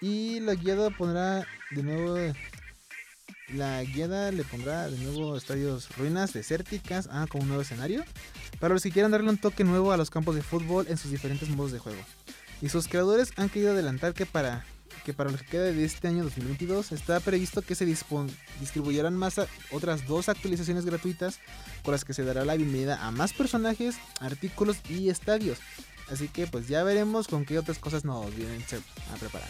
[0.00, 2.16] Y la guiada pondrá de nuevo.
[3.52, 7.08] La guiada le pondrá de nuevo estadios ruinas desérticas.
[7.12, 8.04] Ah, como un nuevo escenario.
[8.58, 11.10] Para los que quieran darle un toque nuevo a los campos de fútbol en sus
[11.10, 12.00] diferentes modos de juego.
[12.62, 14.64] Y sus creadores han querido adelantar que para
[15.06, 19.16] que para lo que queda de este año 2022 está previsto que se dispon- distribuirán
[19.16, 19.40] más
[19.70, 21.38] otras dos actualizaciones gratuitas
[21.84, 25.58] con las que se dará la bienvenida a más personajes, artículos y estadios.
[26.10, 28.60] Así que pues ya veremos con qué otras cosas nos vienen
[29.14, 29.48] a preparar.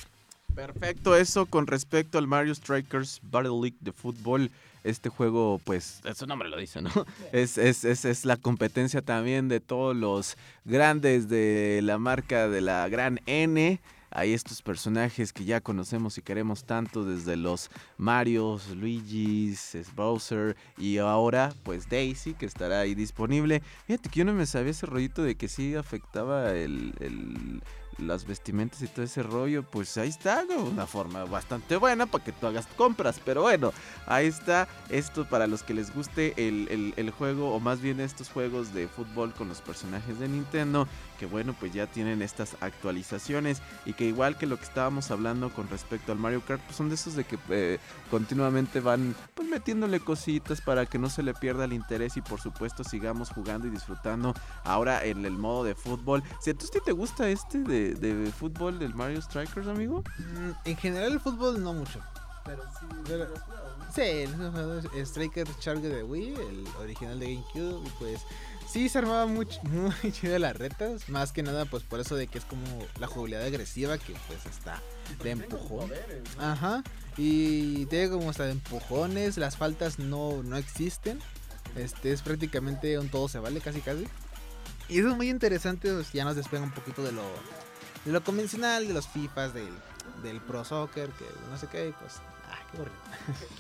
[0.55, 4.51] Perfecto, eso con respecto al Mario Strikers Battle League de fútbol.
[4.85, 6.91] Este juego, pues, su nombre lo dice, ¿no?
[7.33, 12.61] Es, es, es, es la competencia también de todos los grandes de la marca de
[12.61, 13.81] la gran N.
[14.11, 20.99] Hay estos personajes que ya conocemos y queremos tanto desde los Marios, Luigi's, Bowser y
[20.99, 23.63] ahora pues Daisy que estará ahí disponible.
[23.87, 27.63] Fíjate que yo no me sabía ese rollito de que sí afectaba el, el-
[27.99, 32.31] las vestimentas y todo ese rollo, pues ahí está, una forma bastante buena para que
[32.31, 33.73] tú hagas compras, pero bueno,
[34.07, 38.01] ahí está esto para los que les guste el, el- el juego o más bien
[38.01, 42.57] estos juegos de fútbol con los personajes de Nintendo, que bueno, pues ya tienen estas
[42.61, 46.77] actualizaciones y que igual que lo que estábamos hablando con respecto al Mario Kart, pues
[46.77, 47.79] son de esos de que eh,
[48.11, 52.41] continuamente van pues metiéndole cositas para que no se le pierda el interés y por
[52.41, 56.23] supuesto sigamos jugando y disfrutando ahora en el modo de fútbol.
[56.41, 60.03] Si a ti te gusta este de, de fútbol del Mario Strikers, amigo?
[60.19, 62.01] Mm, en general el fútbol no mucho.
[62.45, 63.35] Pero sí, Pero-.
[63.97, 68.21] Sí, el Striker Charger de Wii, el original de GameCube, y pues
[68.69, 72.27] sí se armaba muy, muy chido las retas, más que nada pues por eso de
[72.27, 72.67] que es como
[73.01, 74.83] la jugabilidad agresiva que pues está
[75.23, 75.91] de empujón.
[76.39, 76.85] Ajá,
[77.17, 81.19] y tiene como hasta de empujones, las faltas no, no existen.
[81.75, 84.07] Este es prácticamente un todo se vale, casi casi.
[84.91, 87.25] Y eso es muy interesante, pues, ya nos despega un poquito de lo,
[88.05, 89.73] de lo convencional, de los FIFAs, del,
[90.23, 92.21] del Pro Soccer, que no sé qué, pues.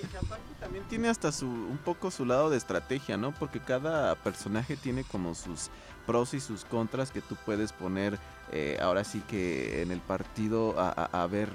[0.01, 3.33] Que, que aparte también tiene hasta su un poco su lado de estrategia, ¿no?
[3.33, 5.71] Porque cada personaje tiene como sus
[6.07, 8.19] pros y sus contras que tú puedes poner
[8.53, 11.49] eh, ahora sí que en el partido a, a- a ver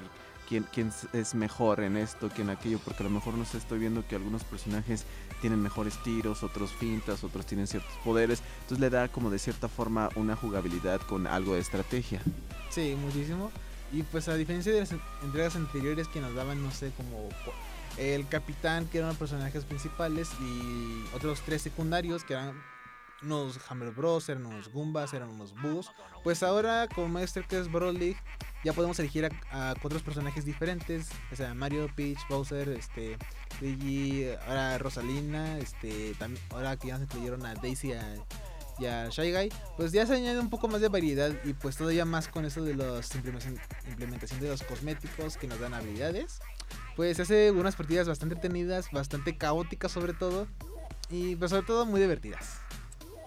[0.50, 3.58] quién, quién es mejor en esto que en aquello, porque a lo mejor no sé,
[3.58, 5.06] estoy viendo que algunos personajes
[5.40, 9.70] tienen mejores tiros, otros fintas, otros tienen ciertos poderes, entonces le da como de cierta
[9.70, 12.22] forma una jugabilidad con algo de estrategia.
[12.70, 13.52] Sí, muchísimo.
[13.92, 17.28] Y pues a diferencia de las en- entregas anteriores que nos daban, no sé, como
[17.98, 22.62] el capitán, que eran los personajes principales, y otros tres secundarios, que eran
[23.22, 25.92] unos Hammer Bros, eran unos Goombas, eran unos Búhos.
[26.24, 28.18] Pues ahora con Master que es League,
[28.64, 33.18] ya podemos elegir a, a cuatro personajes diferentes, o sea, Mario, Peach, Bowser, este,
[33.60, 38.16] Luigi, ahora Rosalina, este, también, ahora que ya nos incluyeron a Daisy a-
[38.82, 41.78] y a Shy Guy, pues ya se añade un poco más de variedad y pues
[41.78, 43.14] todavía más con eso de los
[43.88, 46.40] implementación, de los cosméticos que nos dan habilidades.
[46.96, 50.48] Pues hace unas partidas bastante entretenidas, bastante caóticas sobre todo
[51.10, 52.60] y pues sobre todo muy divertidas.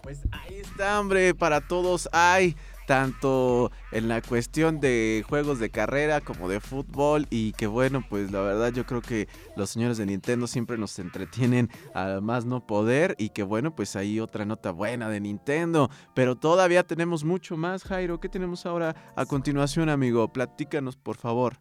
[0.02, 2.56] Pues ahí está, hombre, para todos hay,
[2.86, 8.30] tanto en la cuestión de juegos de carrera como de fútbol y que bueno, pues
[8.30, 12.66] la verdad yo creo que los señores de Nintendo siempre nos entretienen al más no
[12.66, 17.56] poder y que bueno, pues ahí otra nota buena de Nintendo, pero todavía tenemos mucho
[17.56, 20.32] más, Jairo, ¿qué tenemos ahora a continuación, amigo?
[20.32, 21.58] Platícanos, por favor.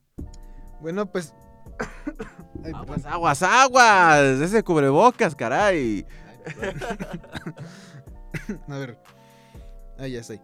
[0.81, 1.33] Bueno, pues...
[2.63, 6.05] Ay, Aguas, aguas, aguas, ese cubrebocas, caray.
[8.67, 8.97] A ver.
[9.97, 10.41] Ah, ya estoy.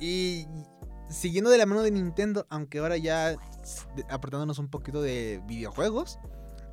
[0.00, 0.46] Y
[1.08, 3.36] siguiendo de la mano de Nintendo, aunque ahora ya
[4.10, 6.18] apartándonos un poquito de videojuegos,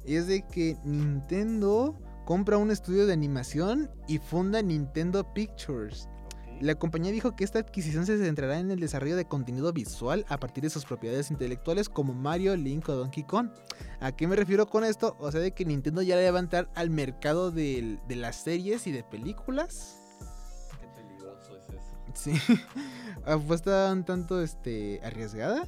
[0.06, 6.08] es de que Nintendo compra un estudio de animación y funda Nintendo Pictures.
[6.60, 10.38] La compañía dijo que esta adquisición se centrará en el desarrollo de contenido visual a
[10.38, 13.50] partir de sus propiedades intelectuales como Mario, Link o Donkey Kong.
[14.00, 15.18] ¿A qué me refiero con esto?
[15.20, 18.86] O sea, de que Nintendo ya le va a entrar al mercado de las series
[18.86, 20.01] y de películas.
[22.14, 22.34] Sí,
[23.26, 25.64] apuesta un tanto este, arriesgada.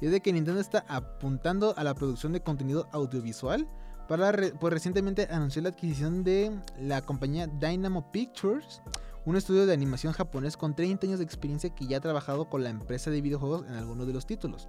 [0.00, 3.66] Y es de que Nintendo está apuntando a la producción de contenido audiovisual.
[4.08, 8.80] Para pues recientemente anunció la adquisición de la compañía Dynamo Pictures,
[9.26, 12.64] un estudio de animación japonés con 30 años de experiencia que ya ha trabajado con
[12.64, 14.68] la empresa de videojuegos en algunos de los títulos.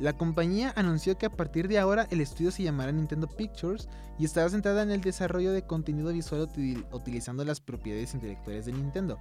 [0.00, 3.88] La compañía anunció que a partir de ahora el estudio se llamará Nintendo Pictures
[4.18, 8.72] y estará centrada en el desarrollo de contenido visual util- utilizando las propiedades intelectuales de
[8.72, 9.16] Nintendo.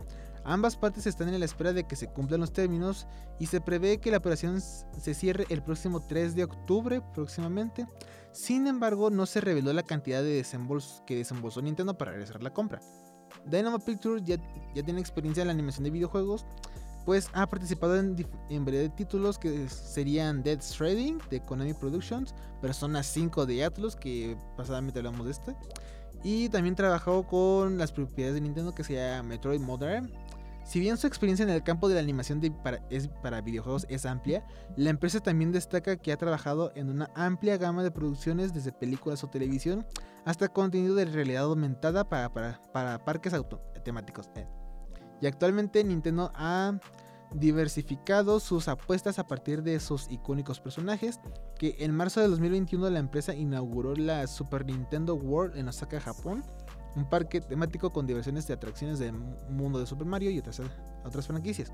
[0.47, 3.07] Ambas partes están en la espera de que se cumplan los términos
[3.39, 7.87] y se prevé que la operación se cierre el próximo 3 de octubre próximamente.
[8.31, 12.53] Sin embargo, no se reveló la cantidad de desembols que desembolsó Nintendo para realizar la
[12.53, 12.79] compra.
[13.47, 14.37] Dynamo Pictures ya,
[14.73, 16.45] tiene experiencia en la animación de videojuegos,
[17.05, 18.15] pues ha participado en,
[18.49, 24.99] en títulos que serían Dead Stranding de Konami Productions, Persona 5 de Atlus, que pasadamente
[24.99, 25.55] hablamos de este,
[26.23, 30.11] y también trabajó con las propiedades de Nintendo que se llama Metroid Modern.
[30.65, 32.41] Si bien su experiencia en el campo de la animación
[33.21, 34.43] para, videojuegos es amplia,
[34.75, 39.23] la empresa también destaca que ha trabajado en una amplia gama de producciones desde películas
[39.23, 39.85] o televisión
[40.25, 42.31] hasta contenido de realidad aumentada para
[43.05, 44.29] parques auto- temáticos.
[44.35, 44.47] eh.
[45.21, 46.77] Y actualmente Nintendo ha
[47.31, 51.19] diversificado sus apuestas a partir de sus icónicos personajes,
[51.59, 56.43] que en marzo de 2021 la empresa inauguró la Super Nintendo World en Osaka, Japón,
[56.95, 59.13] un parque temático con diversiones de atracciones del
[59.49, 60.61] mundo de Super Mario y otras,
[61.03, 61.71] otras franquicias.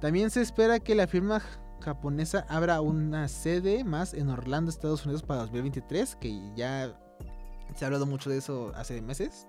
[0.00, 1.42] También se espera que la firma
[1.80, 6.98] japonesa abra una sede más en Orlando, Estados Unidos para 2023, que ya
[7.74, 9.46] se ha hablado mucho de eso hace meses.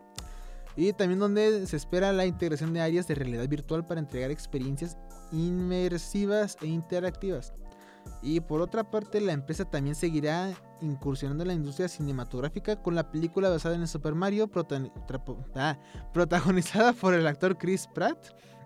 [0.76, 4.98] Y también donde se espera la integración de áreas de realidad virtual para entregar experiencias
[5.32, 7.54] inmersivas e interactivas.
[8.22, 13.12] Y por otra parte, la empresa también seguirá incursionando en la industria cinematográfica con la
[13.12, 14.50] película basada en Super Mario,
[15.56, 15.78] ah,
[16.14, 18.18] protagonizada por el actor Chris Pratt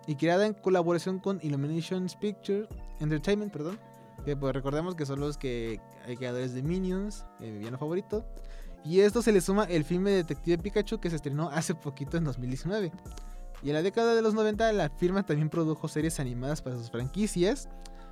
[0.07, 2.68] y creada en colaboración con Illumination Pictures
[2.99, 3.80] Entertainment, perdón.
[4.26, 8.26] Que pues recordemos que son los que hay creadores de Minions, eh, mi villano favorito.
[8.84, 12.18] Y esto se le suma el filme de Detective Pikachu que se estrenó hace poquito
[12.18, 12.91] en 2019.
[13.64, 16.89] Y en la década de los 90 la firma también produjo series animadas para sus
[16.89, 17.70] franquicias.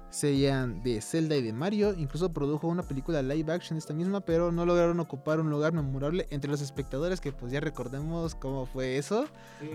[0.09, 1.93] Serían de Zelda y de Mario.
[1.97, 6.27] Incluso produjo una película live action esta misma, pero no lograron ocupar un lugar memorable
[6.31, 9.25] entre los espectadores que pues ya recordemos cómo fue eso.
[9.59, 9.67] Sí,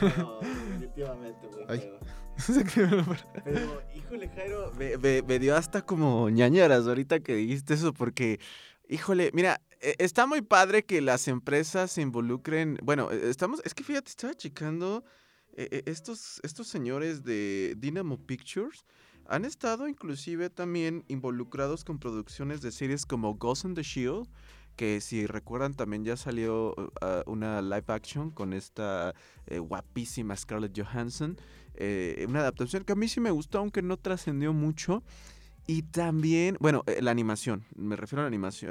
[0.00, 1.98] feo, definitivamente feo.
[3.44, 8.40] Pero, híjole, Jairo, Me, me- me dio hasta como ñañaras ahorita que dijiste eso porque
[8.88, 12.78] Híjole, mira, eh, está muy padre que las empresas se involucren.
[12.82, 15.04] Bueno, eh, estamos, es que fíjate, estaba checando
[15.56, 18.84] eh, eh, estos, estos señores de Dynamo Pictures.
[19.26, 24.28] Han estado inclusive también involucrados con producciones de series como Ghost in the Shield,
[24.76, 29.14] que si recuerdan también ya salió uh, una live action con esta
[29.46, 31.36] eh, guapísima Scarlett Johansson.
[31.74, 35.02] eh, una adaptación que a mí sí me gustó, aunque no trascendió mucho.
[35.66, 38.70] Y también, bueno, eh, la animación, me refiero a la animación,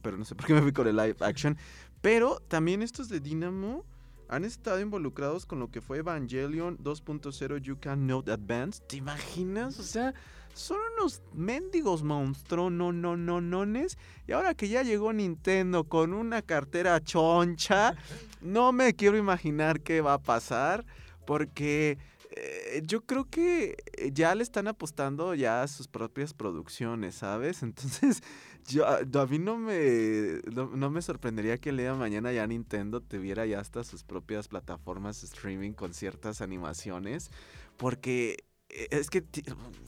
[0.00, 1.56] pero no sé por qué me fui con el live action.
[2.00, 3.84] Pero también estos de Dynamo
[4.30, 8.80] han estado involucrados con lo que fue Evangelion 2.0 You Can Note Advance.
[8.86, 9.80] ¿Te imaginas?
[9.80, 10.14] O sea,
[10.54, 13.98] son unos mendigos monstruos, no, no, no, nones.
[14.28, 17.96] Y ahora que ya llegó Nintendo con una cartera choncha,
[18.40, 20.86] no me quiero imaginar qué va a pasar.
[21.26, 21.98] Porque
[22.36, 27.62] eh, yo creo que eh, ya le están apostando ya a sus propias producciones, ¿sabes?
[27.64, 28.22] Entonces,
[28.68, 32.46] yo, a a mí no me, no, me sorprendería que el día de mañana ya
[32.46, 37.30] Nintendo tuviera ya hasta sus propias plataformas streaming con ciertas animaciones,
[37.76, 38.44] porque
[38.90, 39.24] es que,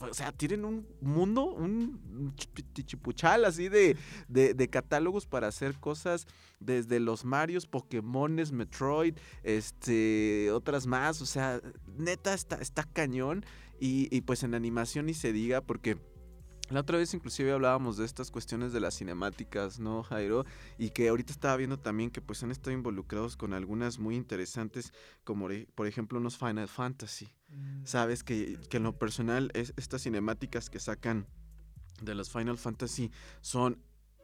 [0.01, 2.35] o sea, tienen un mundo, un
[2.85, 3.97] chipuchal así de,
[4.29, 6.27] de, de catálogos para hacer cosas
[6.61, 11.61] desde los Marios, Pokémones, Metroid, este, otras más, o sea,
[11.97, 13.45] neta está, está cañón.
[13.81, 15.99] Y, y pues en animación ni se diga porque...
[16.73, 20.47] La otra vez inclusive hablábamos de estas cuestiones de las cinemáticas, ¿no, Jairo?
[20.79, 24.95] Y que ahorita estaba viendo también que pues han estado involucrados con algunas muy interesantes,
[25.23, 27.29] como por ejemplo unos Final Fantasy.
[27.85, 31.27] Sabes que, que en lo personal es, estas cinemáticas que sacan
[32.01, 33.13] de los Final Fantasy
[33.43, 33.79] son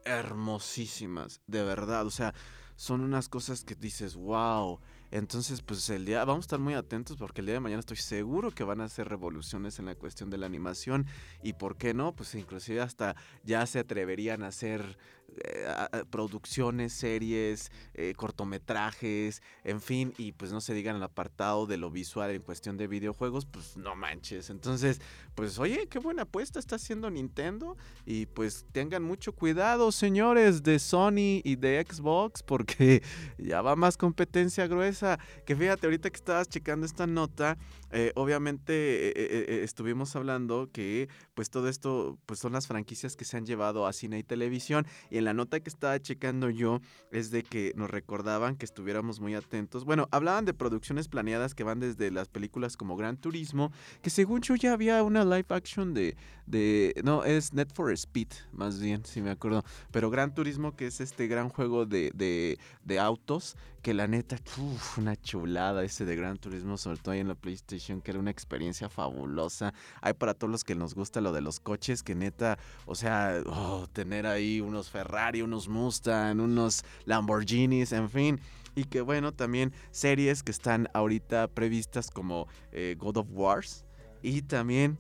[0.07, 2.07] hermosísimas, de verdad.
[2.07, 2.35] O sea,
[2.77, 4.81] son unas cosas que dices, wow.
[5.11, 7.97] Entonces, pues el día, vamos a estar muy atentos porque el día de mañana estoy
[7.97, 11.07] seguro que van a hacer revoluciones en la cuestión de la animación.
[11.43, 14.99] Y por qué no, pues inclusive hasta ya se atreverían a hacer
[15.37, 21.77] eh, producciones, series, eh, cortometrajes, en fin, y pues no se digan el apartado de
[21.77, 24.49] lo visual en cuestión de videojuegos, pues no manches.
[24.49, 25.01] Entonces,
[25.35, 27.77] pues oye, qué buena apuesta está haciendo Nintendo
[28.07, 33.03] y pues tengan mucho cuidado, señores de Sony y de Xbox, porque
[33.39, 35.19] ya va más competencia gruesa.
[35.45, 37.59] Que fíjate, ahorita que estabas checando esta nota,
[37.91, 43.47] eh, obviamente estuvimos hablando que pues todo esto pues son las franquicias que se han
[43.47, 47.43] llevado a cine y televisión y en la nota que estaba checando yo es de
[47.43, 49.85] que nos recordaban que estuviéramos muy atentos.
[49.85, 54.41] Bueno, hablaban de producciones planeadas que van desde las películas como Gran Turismo, que según
[54.41, 56.17] yo ya había una live action de,
[56.47, 60.87] de no, es Net for Speed, más bien, si me acuerdo, pero Gran Turismo que
[60.87, 66.05] es este gran juego de, de, de autos, que la neta, uf, una chulada ese
[66.05, 69.73] de Gran Turismo, sobre todo ahí en la PlayStation, que era una experiencia fabulosa.
[70.01, 73.43] Hay para todos los que nos gusta lo de los coches, que neta, o sea,
[73.47, 78.41] oh, tener ahí unos Ferrari, unos Mustang, unos Lamborghinis, en fin.
[78.75, 83.85] Y que bueno, también series que están ahorita previstas como eh, God of Wars
[84.23, 84.99] y también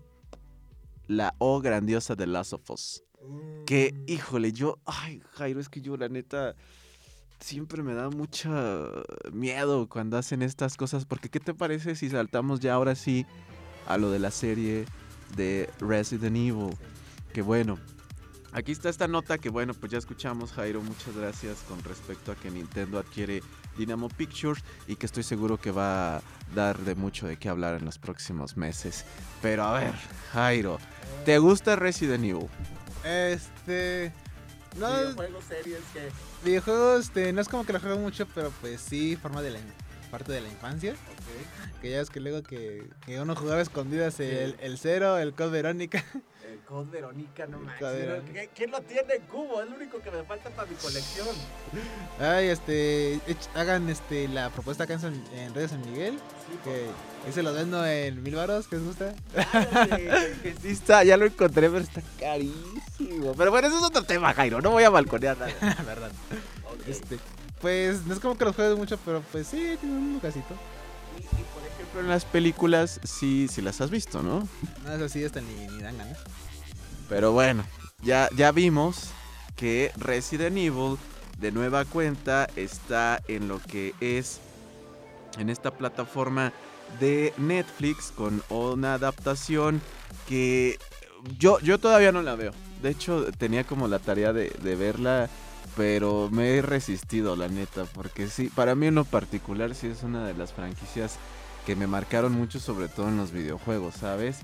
[1.06, 3.04] la O grandiosa de Last of Us.
[3.66, 6.54] Que, híjole, yo, ay, Jairo, es que yo la neta
[7.40, 12.60] siempre me da mucho miedo cuando hacen estas cosas, porque ¿qué te parece si saltamos
[12.60, 13.26] ya ahora sí
[13.86, 14.84] a lo de la serie
[15.36, 16.76] de Resident Evil?
[17.32, 17.78] Que bueno,
[18.52, 22.34] aquí está esta nota que bueno, pues ya escuchamos Jairo, muchas gracias con respecto a
[22.34, 23.42] que Nintendo adquiere
[23.76, 26.22] Dynamo Pictures y que estoy seguro que va a
[26.54, 29.04] dar de mucho de qué hablar en los próximos meses.
[29.40, 29.94] Pero a ver,
[30.32, 30.78] Jairo,
[31.24, 32.48] ¿te gusta Resident Evil?
[33.04, 34.12] Este.
[34.76, 36.10] No, Videojuegos, series, que.
[36.44, 39.58] videojuegos, este, no es como que lo juego mucho, pero pues sí, forma de la
[40.10, 40.94] parte de la infancia.
[41.80, 45.32] Que ya es que luego que, que uno jugaba a escondidas el, el Cero, el
[45.34, 46.04] Code Verónica.
[46.66, 47.80] Code Verónica, no manches.
[47.80, 48.12] Code ¿no?
[48.12, 48.32] Verónica.
[48.40, 49.62] ¿Qué- ¿Quién lo tiene en cubo?
[49.62, 51.28] Es lo único que me falta para mi colección.
[52.20, 53.20] Ay, este,
[53.54, 56.14] hagan este la propuesta acá en, San- en Radio San Miguel,
[56.46, 56.86] Sí, que
[57.26, 59.14] ahí se los vendo en mil baros, ¿qué les gusta?
[59.96, 63.34] Que sí está, ya lo encontré, pero está carísimo.
[63.36, 64.60] Pero bueno, eso es otro tema, Jairo.
[64.60, 65.52] No voy a balconear nada.
[65.86, 66.10] verdad.
[66.72, 66.86] Ok.
[66.88, 67.18] Este,
[67.60, 70.54] pues no es como que los juegue mucho, pero pues sí, tiene un lugarcito.
[71.18, 74.48] Y, y, por ejemplo, en las películas sí, sí las has visto, ¿no?
[74.84, 76.18] No es así, hasta ni, ni dan ganas.
[77.08, 77.64] Pero bueno,
[78.02, 79.10] ya, ya vimos
[79.56, 80.96] que Resident Evil
[81.38, 84.40] de nueva cuenta está en lo que es
[85.38, 86.52] en esta plataforma
[87.00, 89.80] de Netflix con una adaptación
[90.26, 90.78] que
[91.38, 92.52] yo, yo todavía no la veo.
[92.82, 95.28] De hecho, tenía como la tarea de, de verla,
[95.76, 100.02] pero me he resistido, la neta, porque sí, para mí en lo particular sí es
[100.02, 101.18] una de las franquicias
[101.66, 104.38] que me marcaron mucho, sobre todo en los videojuegos, ¿sabes?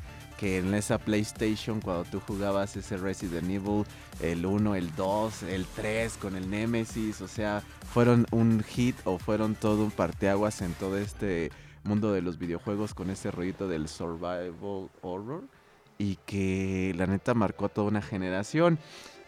[0.44, 3.86] Que en esa PlayStation cuando tú jugabas ese Resident Evil,
[4.20, 7.62] el 1, el 2, el 3 con el Nemesis, o sea,
[7.94, 11.50] fueron un hit o fueron todo un parteaguas en todo este
[11.82, 15.44] mundo de los videojuegos con ese rollito del survival horror
[15.96, 18.78] y que la neta marcó a toda una generación.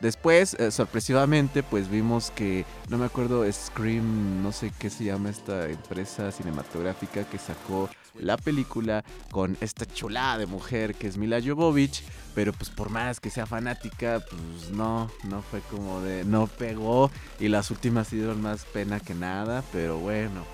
[0.01, 5.31] Después, eh, sorpresivamente, pues vimos que, no me acuerdo, Scream, no sé qué se llama
[5.31, 7.89] esta empresa cinematográfica que sacó
[8.21, 12.03] la película con esta chulada de mujer que es Mila Jovovich,
[12.35, 17.11] pero pues por más que sea fanática, pues no, no fue como de, no pegó
[17.41, 20.45] y las últimas dieron más pena que nada, pero bueno.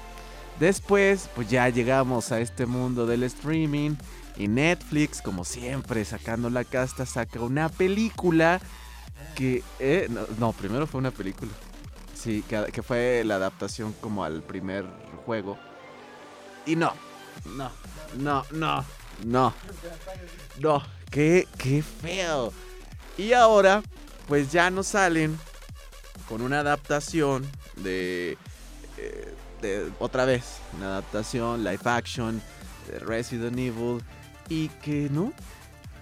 [0.61, 3.97] Después, pues ya llegamos a este mundo del streaming
[4.37, 8.61] y Netflix, como siempre, sacando la casta, saca una película
[9.35, 9.63] que...
[9.79, 10.09] eh,
[10.39, 11.51] no, primero fue una película.
[12.15, 14.87] Sí, que fue la adaptación como al primer
[15.27, 15.59] juego.
[16.65, 16.93] Y no,
[17.45, 17.71] no,
[18.17, 18.85] no, no,
[19.25, 19.55] no.
[20.59, 22.53] No, qué, qué feo.
[23.17, 23.83] Y ahora,
[24.27, 25.39] pues ya nos salen
[26.29, 28.37] con una adaptación de,
[28.99, 32.43] eh, de otra vez, una adaptación live action
[32.89, 34.03] de Resident Evil
[34.49, 35.33] y que no,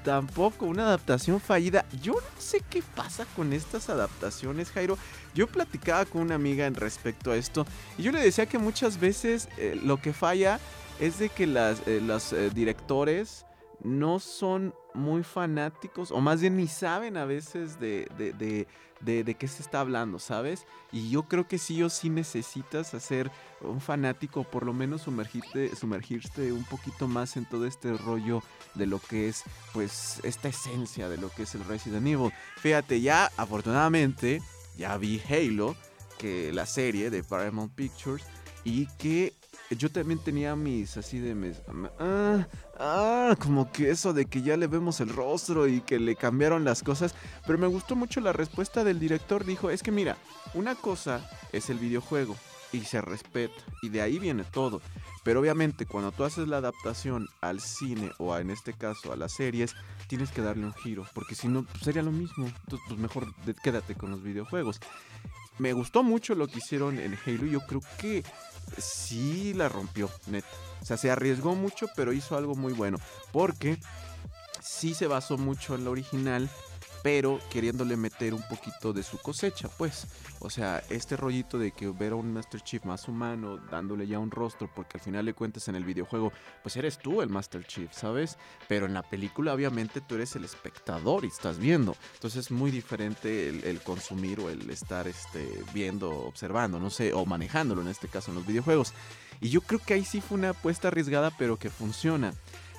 [0.04, 1.84] tampoco una adaptación fallida.
[2.02, 4.98] Yo no sé qué pasa con estas adaptaciones, Jairo.
[5.34, 7.66] Yo platicaba con una amiga en respecto a esto
[7.98, 10.58] y yo le decía que muchas veces eh, lo que falla
[11.00, 13.46] es de que las, eh, los eh, directores
[13.82, 18.34] no son muy fanáticos, o más bien ni saben a veces de, de,
[19.00, 20.66] de, de- qué se está hablando, ¿sabes?
[20.92, 23.30] Y yo creo que sí o sí necesitas hacer
[23.62, 28.42] un fanático, por lo menos sumergirte, sumergirte un poquito más en todo este rollo
[28.74, 32.32] de lo que es, pues, esta esencia de lo que es el Resident Evil.
[32.58, 34.42] Fíjate, ya afortunadamente,
[34.76, 35.74] ya vi Halo,
[36.18, 38.24] que la serie de Paramount Pictures,
[38.62, 39.32] y que
[39.76, 41.56] yo también tenía mis así de mis,
[41.98, 42.46] ah,
[42.78, 46.64] ah, como que eso de que ya le vemos el rostro y que le cambiaron
[46.64, 47.14] las cosas,
[47.46, 50.16] pero me gustó mucho la respuesta del director, dijo, es que mira,
[50.54, 52.36] una cosa es el videojuego
[52.72, 54.80] y se respeta y de ahí viene todo,
[55.22, 59.16] pero obviamente cuando tú haces la adaptación al cine o a, en este caso a
[59.16, 59.74] las series,
[60.08, 63.32] tienes que darle un giro, porque si no pues, sería lo mismo, entonces pues mejor
[63.62, 64.80] quédate con los videojuegos.
[65.58, 68.24] Me gustó mucho lo que hicieron en Halo, yo creo que
[68.78, 70.48] sí la rompió, neta.
[70.80, 72.98] O sea, se arriesgó mucho, pero hizo algo muy bueno.
[73.32, 73.78] Porque
[74.62, 76.50] sí se basó mucho en la original,
[77.02, 80.06] pero queriéndole meter un poquito de su cosecha, pues.
[80.40, 84.18] O sea, este rollito de que ver a un Master Chief más humano, dándole ya
[84.18, 86.32] un rostro, porque al final le cuentas en el videojuego,
[86.62, 88.38] pues eres tú el Master Chief, ¿sabes?
[88.68, 91.96] Pero en la película, obviamente, tú eres el espectador y estás viendo.
[92.14, 97.24] Entonces es muy diferente el, consumir o el estar este, viendo, observando, no sé, o
[97.24, 98.92] manejándolo en este caso en los videojuegos.
[99.40, 102.34] Y yo creo que ahí sí fue una apuesta arriesgada, pero que funciona.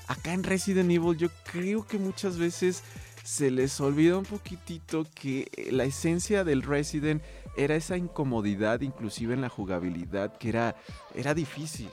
[0.07, 2.83] Acá en Resident Evil yo creo que muchas veces
[3.23, 7.21] se les olvida un poquitito que eh, la esencia del Resident
[7.57, 10.75] era esa incomodidad inclusive en la jugabilidad que era,
[11.15, 11.89] era difícil.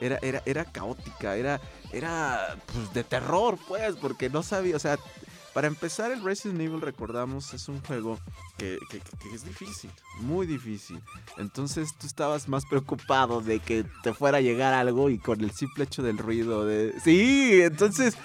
[0.00, 1.60] Era, era, era caótica, era,
[1.92, 4.98] era pues, de terror, pues, porque no sabía, o sea,
[5.54, 8.18] para empezar el Resident Evil, recordamos, es un juego
[8.58, 9.00] que- que
[9.34, 11.00] es difícil, muy difícil.
[11.38, 15.52] Entonces tú estabas más preocupado de que te fuera a llegar algo y con el
[15.52, 16.92] simple hecho del ruido de...
[17.00, 18.16] Sí, entonces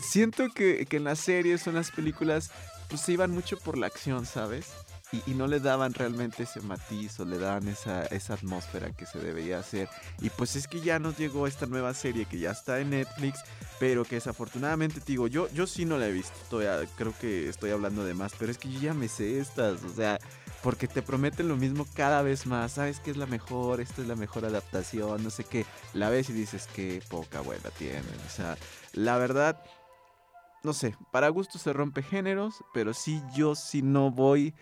[0.00, 2.50] siento que, que en las series o en las películas
[2.88, 4.68] pues se iban mucho por la acción, ¿sabes?
[5.12, 9.06] Y, y no le daban realmente ese matiz o le daban esa, esa atmósfera que
[9.06, 9.88] se debería hacer.
[10.20, 13.40] Y pues es que ya nos llegó esta nueva serie que ya está en Netflix,
[13.78, 16.34] pero que desafortunadamente, te digo, yo, yo sí no la he visto.
[16.50, 19.82] Todavía creo que estoy hablando de más, pero es que yo ya me sé estas,
[19.82, 20.18] o sea,
[20.62, 22.72] porque te prometen lo mismo cada vez más.
[22.72, 23.80] ¿Sabes qué es la mejor?
[23.80, 25.64] Esta es la mejor adaptación, no sé qué.
[25.94, 28.04] La ves y dices que poca buena tienen.
[28.26, 28.56] O sea,
[28.92, 29.62] la verdad,
[30.68, 34.52] no sé, para gusto se rompe géneros, pero sí yo sí no voy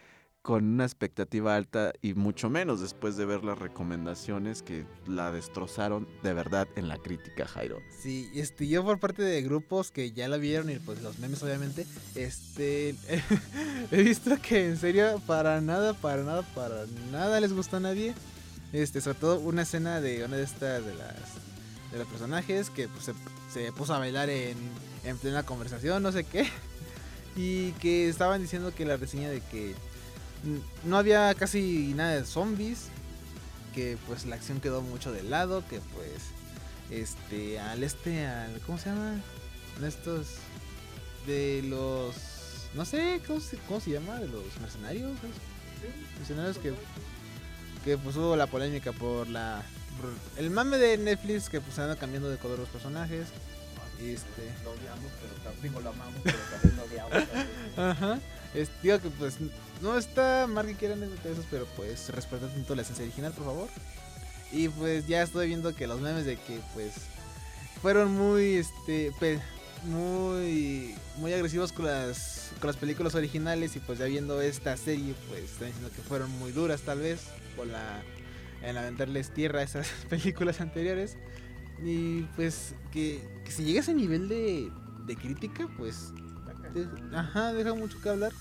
[0.40, 6.06] con una expectativa alta y mucho menos después de ver las recomendaciones que la destrozaron
[6.22, 7.80] de verdad en la crítica, Jairo.
[8.00, 11.42] Sí, este, yo por parte de grupos que ya la vieron y pues los memes
[11.42, 12.94] obviamente, este,
[13.90, 18.14] he visto que en serio para nada, para nada, para nada les gustó a nadie.
[18.72, 21.16] Este, sobre todo una escena de una de estas de las
[21.90, 23.14] de los personajes que pues, se,
[23.52, 24.56] se puso a bailar en,
[25.06, 26.48] en plena conversación, no sé qué.
[27.38, 29.74] Y que estaban diciendo que la reseña de que
[30.84, 32.86] no había casi nada de zombies,
[33.74, 36.30] que pues la acción quedó mucho de lado, que pues
[36.90, 39.20] este al este al ¿cómo se llama?
[39.86, 40.36] Estos
[41.26, 42.14] de los
[42.74, 46.18] no sé cómo se, cómo se llama de los mercenarios ¿sí?
[46.18, 46.72] mercenarios que
[47.84, 49.62] que pues hubo la polémica por la
[50.36, 53.28] el mame de Netflix que pues anda cambiando de color los personajes
[54.00, 57.10] Este, Lo odiamos, pero también digo, lo amamos, pero también lo odiamos.
[57.12, 57.46] también.
[57.76, 58.20] Ajá.
[58.54, 59.36] Es, digo que pues
[59.82, 63.68] no está mal que quieran esos, pero pues respeten tanto la esencia original, por favor.
[64.52, 66.92] Y pues ya estoy viendo que los memes de que pues
[67.82, 69.40] fueron muy este pe-
[69.84, 75.14] muy muy agresivos con las con las películas originales y pues ya viendo esta serie
[75.28, 77.20] pues están diciendo que fueron muy duras tal vez
[77.56, 78.02] por la
[78.62, 81.16] en aventarles tierra a esas películas anteriores
[81.84, 84.70] y pues que, que si llega a ese nivel de,
[85.04, 86.12] de crítica pues
[87.12, 88.32] ajá, deja mucho que hablar.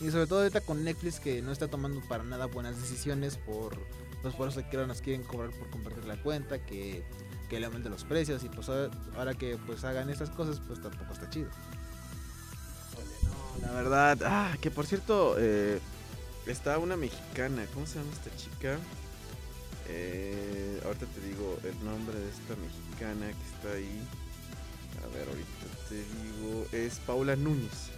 [0.00, 3.78] Y sobre todo ahorita con Netflix que no está tomando para nada buenas decisiones por
[4.22, 7.04] pues por que ahora nos quieren cobrar por compartir la cuenta, que,
[7.48, 8.68] que le aumenten los precios y pues
[9.16, 11.48] ahora, que pues hagan esas cosas pues tampoco está chido.
[13.60, 15.80] La verdad, ah, que por cierto, eh,
[16.46, 18.78] está una mexicana, ¿cómo se llama esta chica?
[19.88, 24.02] Eh, ahorita te digo el nombre de esta mexicana que está ahí.
[25.04, 27.90] A ver, ahorita te digo, es Paula Núñez.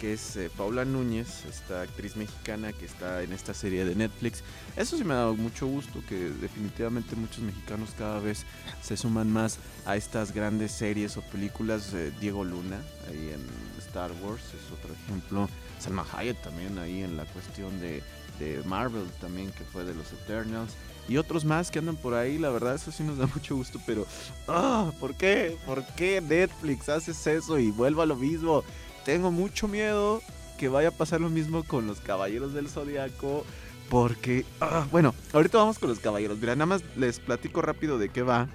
[0.00, 4.44] Que es eh, Paula Núñez, esta actriz mexicana que está en esta serie de Netflix.
[4.76, 8.44] Eso sí me ha dado mucho gusto, que definitivamente muchos mexicanos cada vez
[8.80, 11.92] se suman más a estas grandes series o películas.
[11.94, 13.44] eh, Diego Luna, ahí en
[13.80, 15.48] Star Wars, es otro ejemplo.
[15.80, 18.00] Salma Hayek también ahí en la cuestión de,
[18.38, 20.74] de Marvel también, que fue de los Eternals.
[21.08, 23.80] Y otros más que andan por ahí, la verdad eso sí nos da mucho gusto,
[23.86, 24.06] pero...
[24.46, 24.92] ¡Ah!
[25.00, 25.56] ¿Por qué?
[25.64, 28.62] ¿Por qué Netflix haces eso y vuelvo a lo mismo?
[29.04, 30.20] Tengo mucho miedo
[30.58, 33.44] que vaya a pasar lo mismo con los Caballeros del Zodiaco.
[33.88, 36.38] Porque, ah, bueno, ahorita vamos con los caballeros.
[36.38, 38.48] Mira, nada más les platico rápido de qué va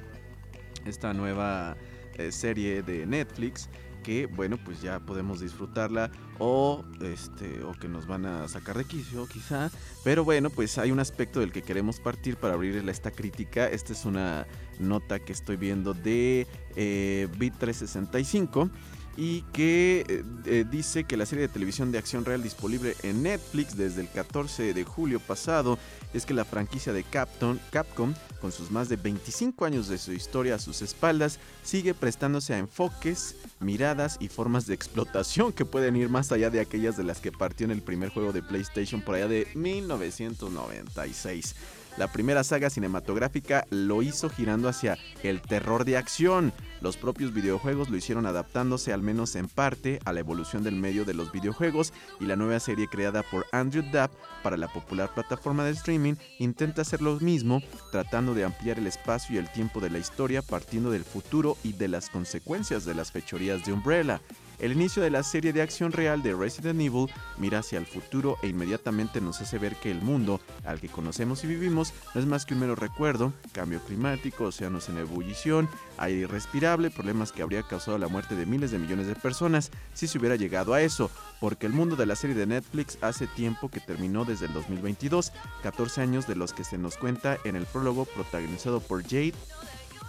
[0.86, 1.76] esta nueva
[2.18, 3.68] eh, serie de Netflix.
[4.04, 6.12] Que, bueno, pues ya podemos disfrutarla.
[6.40, 9.72] O, este, o que nos van a sacar de quicio, quizá.
[10.04, 13.68] Pero bueno, pues hay un aspecto del que queremos partir para abrir esta crítica.
[13.68, 14.46] Esta es una
[14.80, 18.70] nota que estoy viendo de eh, Bit365
[19.16, 23.24] y que eh, eh, dice que la serie de televisión de acción real disponible en
[23.24, 25.78] Netflix desde el 14 de julio pasado
[26.14, 30.14] es que la franquicia de Capcom, Capcom, con sus más de 25 años de su
[30.14, 35.96] historia a sus espaldas, sigue prestándose a enfoques, miradas y formas de explotación que pueden
[35.96, 39.02] ir más allá de aquellas de las que partió en el primer juego de PlayStation
[39.02, 41.56] por allá de 1996.
[41.96, 46.52] La primera saga cinematográfica lo hizo girando hacia el terror de acción.
[46.82, 51.06] Los propios videojuegos lo hicieron adaptándose al menos en parte a la evolución del medio
[51.06, 54.10] de los videojuegos y la nueva serie creada por Andrew Dabb
[54.42, 59.36] para la popular plataforma de streaming intenta hacer lo mismo, tratando de ampliar el espacio
[59.36, 63.12] y el tiempo de la historia partiendo del futuro y de las consecuencias de las
[63.12, 64.20] fechorías de Umbrella.
[64.64, 68.38] El inicio de la serie de acción real de Resident Evil mira hacia el futuro
[68.42, 72.28] e inmediatamente nos hace ver que el mundo al que conocemos y vivimos no es
[72.28, 77.64] más que un mero recuerdo, cambio climático, océanos en ebullición, aire irrespirable, problemas que habría
[77.64, 81.12] causado la muerte de miles de millones de personas si se hubiera llegado a eso,
[81.42, 85.34] porque el mundo de la serie de Netflix hace tiempo que terminó desde el 2022,
[85.62, 89.34] 14 años de los que se nos cuenta en el prólogo protagonizado por Jade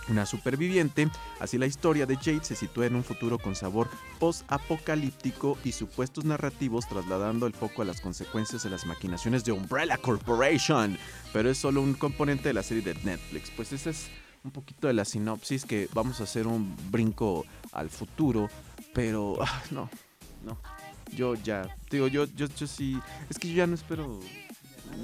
[0.08, 1.08] una superviviente,
[1.40, 3.88] así la historia de Jade se sitúa en un futuro con sabor
[4.18, 9.96] post-apocalíptico y supuestos narrativos trasladando el foco a las consecuencias de las maquinaciones de Umbrella
[9.96, 10.98] Corporation,
[11.32, 13.50] pero es solo un componente de la serie de Netflix.
[13.50, 14.08] Pues esa es
[14.44, 18.48] un poquito de la sinopsis que vamos a hacer un brinco al futuro,
[18.92, 19.88] pero ah, no,
[20.44, 20.58] no.
[21.16, 22.98] Yo ya, digo, yo, yo, yo sí,
[23.30, 24.20] es que yo ya no espero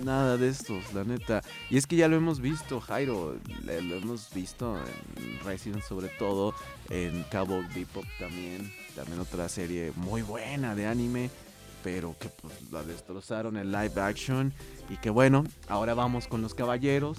[0.04, 1.42] nada de estos, la neta.
[1.68, 4.76] Y es que ya lo hemos visto, Jairo, lo hemos visto
[5.16, 6.54] en Resident sobre todo,
[6.88, 11.30] en Cowboy Bebop también, también otra serie muy buena de anime,
[11.82, 14.52] pero que pues la destrozaron en live action
[14.88, 17.18] y que bueno, ahora vamos con los caballeros,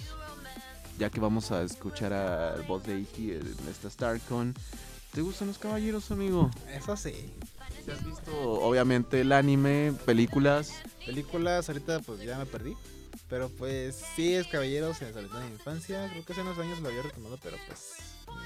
[0.98, 4.54] ya que vamos a escuchar al voz de Iki en esta StarCon.
[5.12, 6.50] ¿Te gustan los caballeros, amigo?
[6.74, 7.30] Eso sí.
[7.84, 8.30] ¿Te has visto
[8.62, 10.72] obviamente el anime, películas?
[11.04, 12.74] Películas ahorita pues ya me perdí.
[13.28, 16.06] Pero pues sí es Caballeros, en mi infancia.
[16.10, 17.80] Creo que hace unos años lo había retomado, pero pues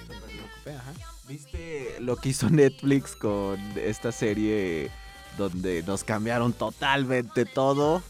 [0.08, 0.92] me preocupé, ajá.
[1.28, 4.90] ¿Viste lo que hizo Netflix con esta serie
[5.36, 8.02] donde nos cambiaron totalmente todo?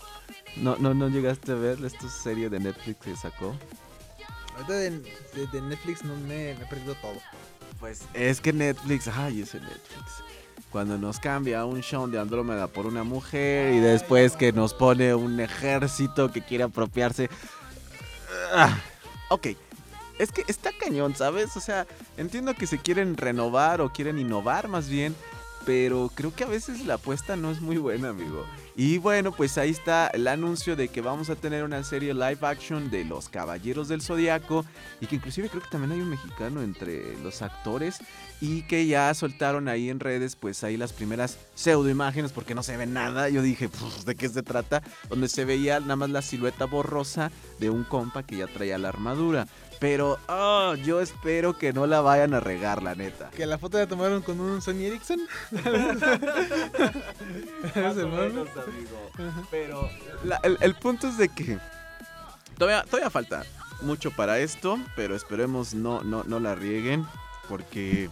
[0.56, 3.56] No, no, no llegaste a ver esta serie de Netflix que sacó.
[4.54, 7.16] Ahorita de, de- de Netflix no me, me he perdido todo.
[7.80, 10.22] Pues es que Netflix, ay, ese Netflix.
[10.76, 15.14] Cuando nos cambia un show de Andrómeda por una mujer y después que nos pone
[15.14, 17.30] un ejército que quiere apropiarse.
[18.52, 18.78] Ah,
[19.30, 19.46] ok,
[20.18, 21.56] es que está cañón, ¿sabes?
[21.56, 21.86] O sea,
[22.18, 25.16] entiendo que se quieren renovar o quieren innovar más bien,
[25.64, 28.44] pero creo que a veces la apuesta no es muy buena, amigo.
[28.78, 32.38] Y bueno, pues ahí está el anuncio de que vamos a tener una serie live
[32.42, 34.66] action de Los Caballeros del Zodiaco
[35.00, 38.00] y que inclusive creo que también hay un mexicano entre los actores
[38.42, 42.62] y que ya soltaron ahí en redes pues ahí las primeras pseudo imágenes porque no
[42.62, 43.30] se ve nada.
[43.30, 43.70] Yo dije,
[44.04, 44.82] ¿de qué se trata?
[45.08, 48.90] Donde se veía nada más la silueta borrosa de un compa que ya traía la
[48.90, 49.46] armadura.
[49.78, 53.30] Pero oh, yo espero que no la vayan a regar, la neta.
[53.30, 55.20] Que la foto la tomaron con un Sony Ericsson.
[57.74, 59.10] Más o menos, amigo.
[59.50, 59.88] Pero
[60.24, 61.58] la- el, el punto es de que
[62.58, 63.44] todavía, todavía falta
[63.82, 67.06] mucho para esto, pero esperemos no, no, no la rieguen,
[67.48, 68.08] porque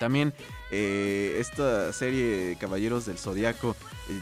[0.00, 0.34] también
[0.70, 3.76] eh, esta serie Caballeros del Zodiaco
[4.08, 4.20] eh,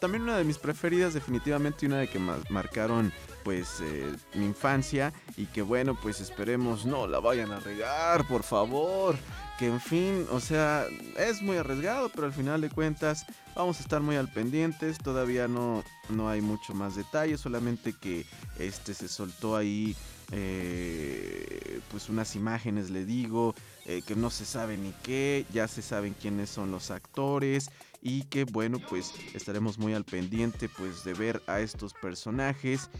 [0.00, 3.12] también una de mis preferidas definitivamente una de que ma- marcaron
[3.44, 8.42] pues eh, mi infancia y que bueno pues esperemos no la vayan a regar por
[8.42, 9.16] favor.
[9.58, 10.86] Que en fin o sea
[11.18, 14.96] es muy arriesgado pero al final de cuentas vamos a estar muy al pendientes.
[14.98, 18.24] Todavía no no hay mucho más detalle solamente que
[18.58, 19.94] este se soltó ahí
[20.32, 23.54] eh, pues unas imágenes le digo
[23.86, 27.70] eh, que no se sabe ni qué ya se saben quiénes son los actores
[28.00, 32.90] y que bueno pues estaremos muy al pendiente pues de ver a estos personajes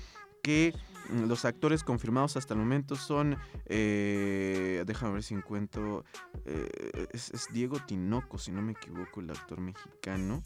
[0.42, 0.74] que
[1.10, 3.36] mm, los actores confirmados hasta el momento son
[3.66, 6.04] eh, déjame ver si encuentro
[6.44, 10.42] eh, es, es Diego Tinoco si no me equivoco el actor mexicano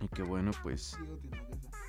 [0.00, 0.96] y que bueno pues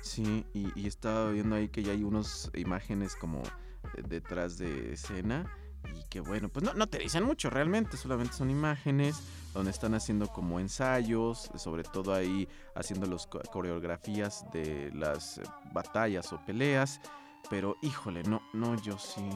[0.02, 4.94] Sí, y, y estaba viendo ahí que ya hay unas imágenes como eh, detrás de
[4.94, 5.50] escena.
[5.94, 9.22] Y que bueno, pues no, no te dicen mucho realmente, solamente son imágenes
[9.54, 16.32] donde están haciendo como ensayos, sobre todo ahí haciendo las coreografías de las eh, batallas
[16.32, 17.00] o peleas.
[17.48, 19.28] Pero híjole, no, no, yo sí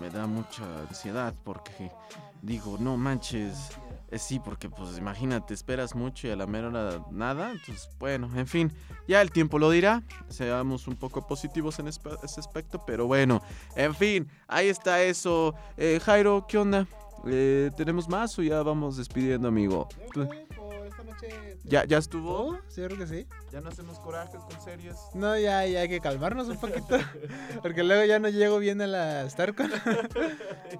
[0.00, 1.90] me da mucha ansiedad porque
[2.42, 3.70] digo, no manches.
[4.10, 7.52] Eh, sí, porque pues imagínate, esperas mucho y a la mera hora nada.
[7.52, 8.72] Entonces, bueno, en fin,
[9.08, 10.02] ya el tiempo lo dirá.
[10.28, 12.00] Seamos un poco positivos en ese
[12.40, 13.42] aspecto, pero bueno,
[13.74, 15.54] en fin, ahí está eso.
[15.76, 16.86] Eh, Jairo, ¿qué onda?
[17.26, 19.88] Eh, ¿Tenemos más o ya vamos despidiendo, amigo?
[21.64, 22.58] ¿Ya, ya estuvo?
[22.68, 23.26] Sí, creo que sí.
[23.52, 24.96] ¿Ya no hacemos corajes con series?
[25.14, 26.98] No, ya, ya hay que calmarnos un poquito.
[27.62, 29.70] Porque luego ya no llego bien a la StarCon.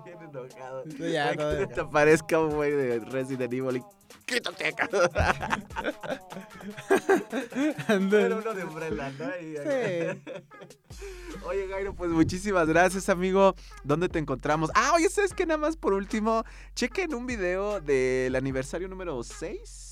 [0.04, 0.84] Bien enojado.
[0.84, 3.82] Ya, que te aparezca un güey de Resident Evil y
[4.26, 4.88] quítate acá.
[7.88, 10.34] Era uno de Umbrella, Sí.
[11.44, 13.54] Oye, Gairo, pues muchísimas gracias, amigo.
[13.84, 14.70] ¿Dónde te encontramos?
[14.74, 15.46] Ah, oye, ¿sabes qué?
[15.46, 19.85] Nada más por último, chequen un video del aniversario número 6.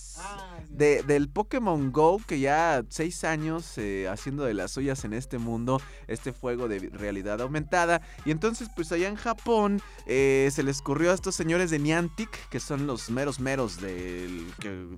[0.69, 5.39] De, del Pokémon Go, que ya seis años eh, haciendo de las suyas en este
[5.39, 8.03] mundo, este fuego de realidad aumentada.
[8.25, 12.49] Y entonces, pues allá en Japón, eh, se les ocurrió a estos señores de Niantic,
[12.49, 14.47] que son los meros meros del,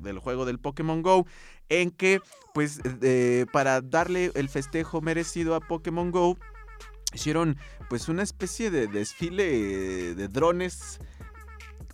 [0.00, 1.26] del juego del Pokémon Go,
[1.68, 2.20] en que,
[2.54, 6.38] pues, eh, para darle el festejo merecido a Pokémon Go,
[7.12, 7.58] hicieron,
[7.90, 11.00] pues, una especie de desfile de drones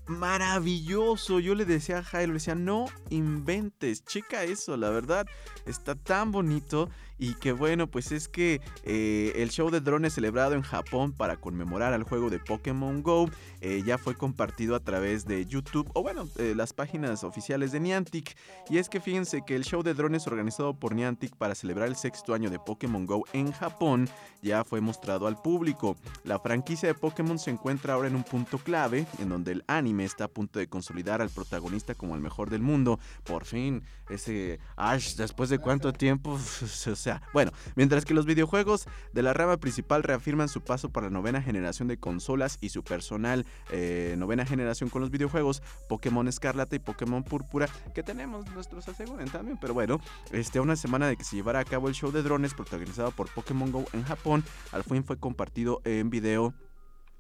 [0.06, 1.40] maravilloso.
[1.40, 5.26] Yo le decía a Jairo, le decía, no inventes, checa eso, la verdad,
[5.66, 6.88] está tan bonito.
[7.18, 11.36] Y que bueno, pues es que eh, el show de drones celebrado en Japón para
[11.36, 16.02] conmemorar al juego de Pokémon Go eh, ya fue compartido a través de YouTube o
[16.02, 18.36] bueno, eh, las páginas oficiales de Niantic.
[18.68, 21.96] Y es que fíjense que el show de drones organizado por Niantic para celebrar el
[21.96, 24.08] sexto año de Pokémon Go en Japón
[24.42, 25.96] ya fue mostrado al público.
[26.24, 30.04] La franquicia de Pokémon se encuentra ahora en un punto clave en donde el anime
[30.04, 32.98] está a punto de consolidar al protagonista como el mejor del mundo.
[33.24, 36.32] Por fin, ese Ash, después de cuánto tiempo,
[36.90, 41.08] o sea, bueno, mientras que los videojuegos de la rama principal reafirman su paso para
[41.08, 46.28] la novena generación de consolas y su personal eh, novena generación con los videojuegos, Pokémon
[46.28, 50.00] Escarlata y Pokémon Púrpura, que tenemos nuestros aseguren también, pero bueno,
[50.30, 53.10] este, a una semana de que se llevara a cabo el show de drones protagonizado
[53.10, 56.54] por Pokémon Go en Japón, al fin fue compartido en video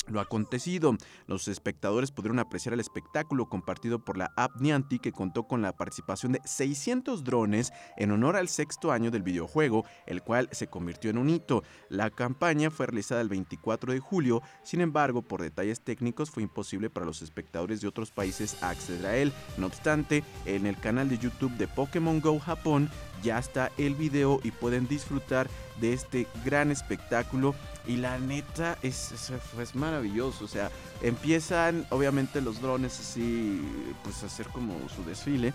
[0.06, 0.96] lo acontecido.
[1.26, 5.76] Los espectadores pudieron apreciar el espectáculo compartido por la app Niantic que contó con la
[5.76, 11.10] participación de 600 drones en honor al sexto año del videojuego, el cual se convirtió
[11.10, 11.62] en un hito.
[11.88, 16.90] La campaña fue realizada el 24 de julio, sin embargo, por detalles técnicos fue imposible
[16.90, 19.32] para los espectadores de otros países acceder a él.
[19.56, 22.90] No obstante, en el canal de YouTube de Pokémon Go Japón
[23.22, 25.48] ya está el video y pueden disfrutar
[25.80, 27.54] de este gran espectáculo.
[27.86, 30.70] Y la neta es, es, maravilloso, o sea,
[31.00, 33.60] empiezan obviamente los drones así
[34.04, 35.52] pues a hacer como su desfile.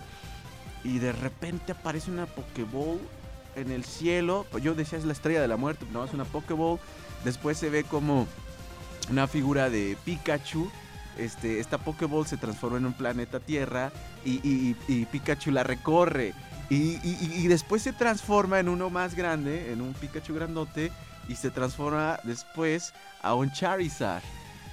[0.84, 2.98] Y de repente aparece una Pokéball
[3.56, 6.78] en el cielo, yo decía es la estrella de la muerte, no es una Pokéball,
[7.24, 8.26] después se ve como
[9.10, 10.70] una figura de Pikachu.
[11.16, 13.90] Este, esta Pokéball se transforma en un planeta Tierra
[14.24, 14.74] y
[15.10, 16.34] Pikachu la recorre.
[16.70, 20.92] Y, y- después se transforma en uno más grande, en un Pikachu grandote,
[21.28, 22.92] y se transforma después
[23.22, 24.22] a un Charizard.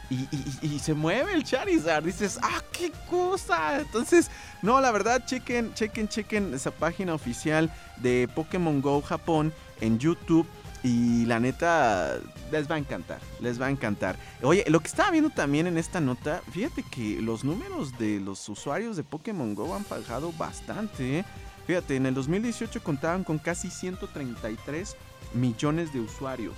[0.09, 0.27] Y-
[0.61, 2.03] y se mueve el Charizard.
[2.03, 3.79] Dices, ¡ah, qué cosa!
[3.81, 4.29] Entonces,
[4.61, 10.47] no, la verdad, chequen, chequen, chequen esa página oficial de Pokémon Go Japón en YouTube.
[10.83, 12.17] Y la neta,
[12.51, 14.17] les va a encantar, les va a encantar.
[14.43, 18.47] Oye, lo que estaba viendo también en esta nota, fíjate que los números de los
[18.49, 21.19] usuarios de Pokémon Go han bajado bastante.
[21.19, 21.25] ¿eh?
[21.68, 24.95] Fíjate, en el 2018 contaban con casi 133
[25.34, 26.55] millones de usuarios.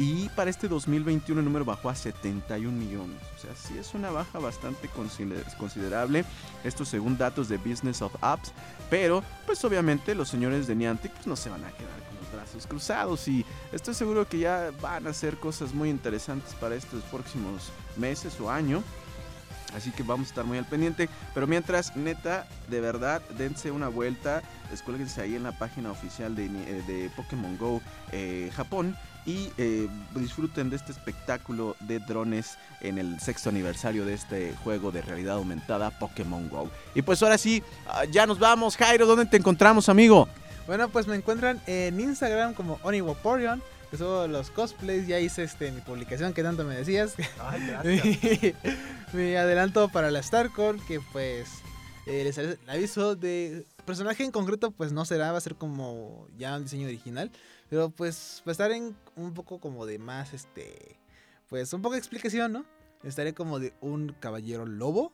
[0.00, 3.20] Y para este 2021 el número bajó a 71 millones.
[3.36, 6.24] O sea, sí es una baja bastante consider- considerable.
[6.62, 8.52] Esto según datos de Business of Apps.
[8.90, 12.32] Pero, pues obviamente los señores de Niantic pues, no se van a quedar con los
[12.32, 13.26] brazos cruzados.
[13.26, 18.40] Y estoy seguro que ya van a hacer cosas muy interesantes para estos próximos meses
[18.40, 18.84] o año.
[19.74, 21.08] Así que vamos a estar muy al pendiente.
[21.34, 24.42] Pero mientras, neta, de verdad, dense una vuelta.
[24.70, 27.80] Descuélguense ahí en la página oficial de, eh, de Pokémon Go
[28.12, 28.96] eh, Japón.
[29.26, 34.90] Y eh, disfruten de este espectáculo de drones en el sexto aniversario de este juego
[34.90, 36.70] de realidad aumentada Pokémon Go.
[36.94, 38.76] Y pues ahora sí, ah, ya nos vamos.
[38.76, 40.28] Jairo, ¿dónde te encontramos, amigo?
[40.66, 45.06] Bueno, pues me encuentran en Instagram como Oniwaporion, que subo los cosplays.
[45.06, 47.14] Ya hice este, mi publicación que tanto me decías.
[47.40, 48.54] Ay, gracias.
[49.12, 51.48] mi adelanto para la StarCon, que pues
[52.06, 56.26] eh, les el aviso de personaje en concreto, pues no será, va a ser como
[56.36, 57.30] ya un diseño original.
[57.68, 60.98] Pero pues va a estar en un poco como de más, este,
[61.48, 62.64] pues un poco de explicación, ¿no?
[63.02, 65.12] Estaré como de un caballero lobo.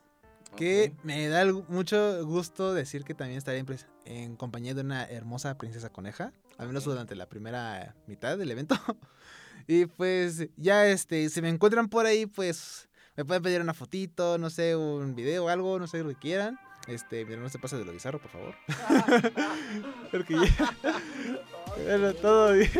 [0.55, 3.65] Que me da mucho gusto decir que también estaré
[4.05, 6.31] en compañía de una hermosa princesa coneja.
[6.57, 8.75] Al menos durante la primera mitad del evento.
[9.67, 14.37] y pues ya este, si me encuentran por ahí, pues me pueden pedir una fotito,
[14.37, 16.59] no sé, un video o algo, no sé lo que quieran.
[16.87, 18.55] Este, mira, no se pase de lo bizarro, por favor.
[20.11, 20.75] Porque ya...
[21.83, 22.71] Bueno, todo bien.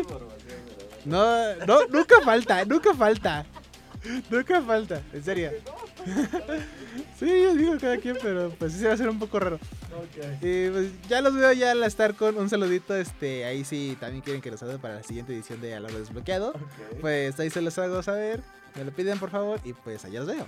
[1.04, 3.44] No, no, nunca falta, nunca falta.
[4.30, 5.50] Nunca falta, en serio.
[7.18, 9.58] Sí, yo digo cada quien, pero pues sí se va a hacer un poco raro.
[10.42, 12.36] Y pues ya los veo ya en la StarCon.
[12.36, 15.74] Un saludito, este, ahí sí también quieren que los salude para la siguiente edición de
[15.74, 16.52] Algo Desbloqueado.
[17.00, 18.42] Pues ahí se los hago saber.
[18.74, 20.46] Me lo piden por favor y pues allá los veo.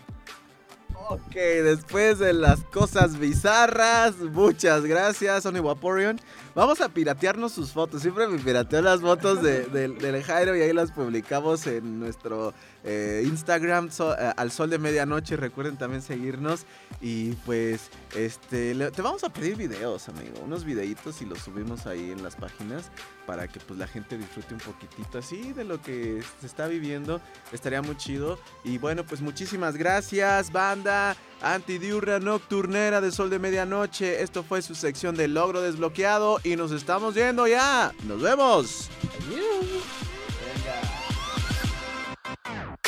[1.10, 6.20] Ok, después de las cosas bizarras, muchas gracias, Sony Vaporion.
[6.54, 8.02] Vamos a piratearnos sus fotos.
[8.02, 12.52] Siempre me pirateo las fotos de, de- del Jairo y ahí las publicamos en nuestro
[12.84, 15.36] eh, Instagram so- eh, al sol de medianoche.
[15.36, 16.64] Recuerden también seguirnos.
[17.00, 20.40] Y pues, este, te vamos a pedir videos, amigo.
[20.44, 22.90] Unos videitos y los subimos ahí en las páginas
[23.26, 27.20] para que pues la gente disfrute un poquitito así de lo que se está viviendo.
[27.52, 28.38] Estaría muy chido.
[28.64, 34.22] Y bueno, pues muchísimas gracias, banda antidiurna nocturnera de sol de medianoche.
[34.22, 37.92] Esto fue su sección de logro desbloqueado y nos estamos yendo ya.
[38.04, 38.88] Nos vemos.
[42.28, 42.87] Thank you.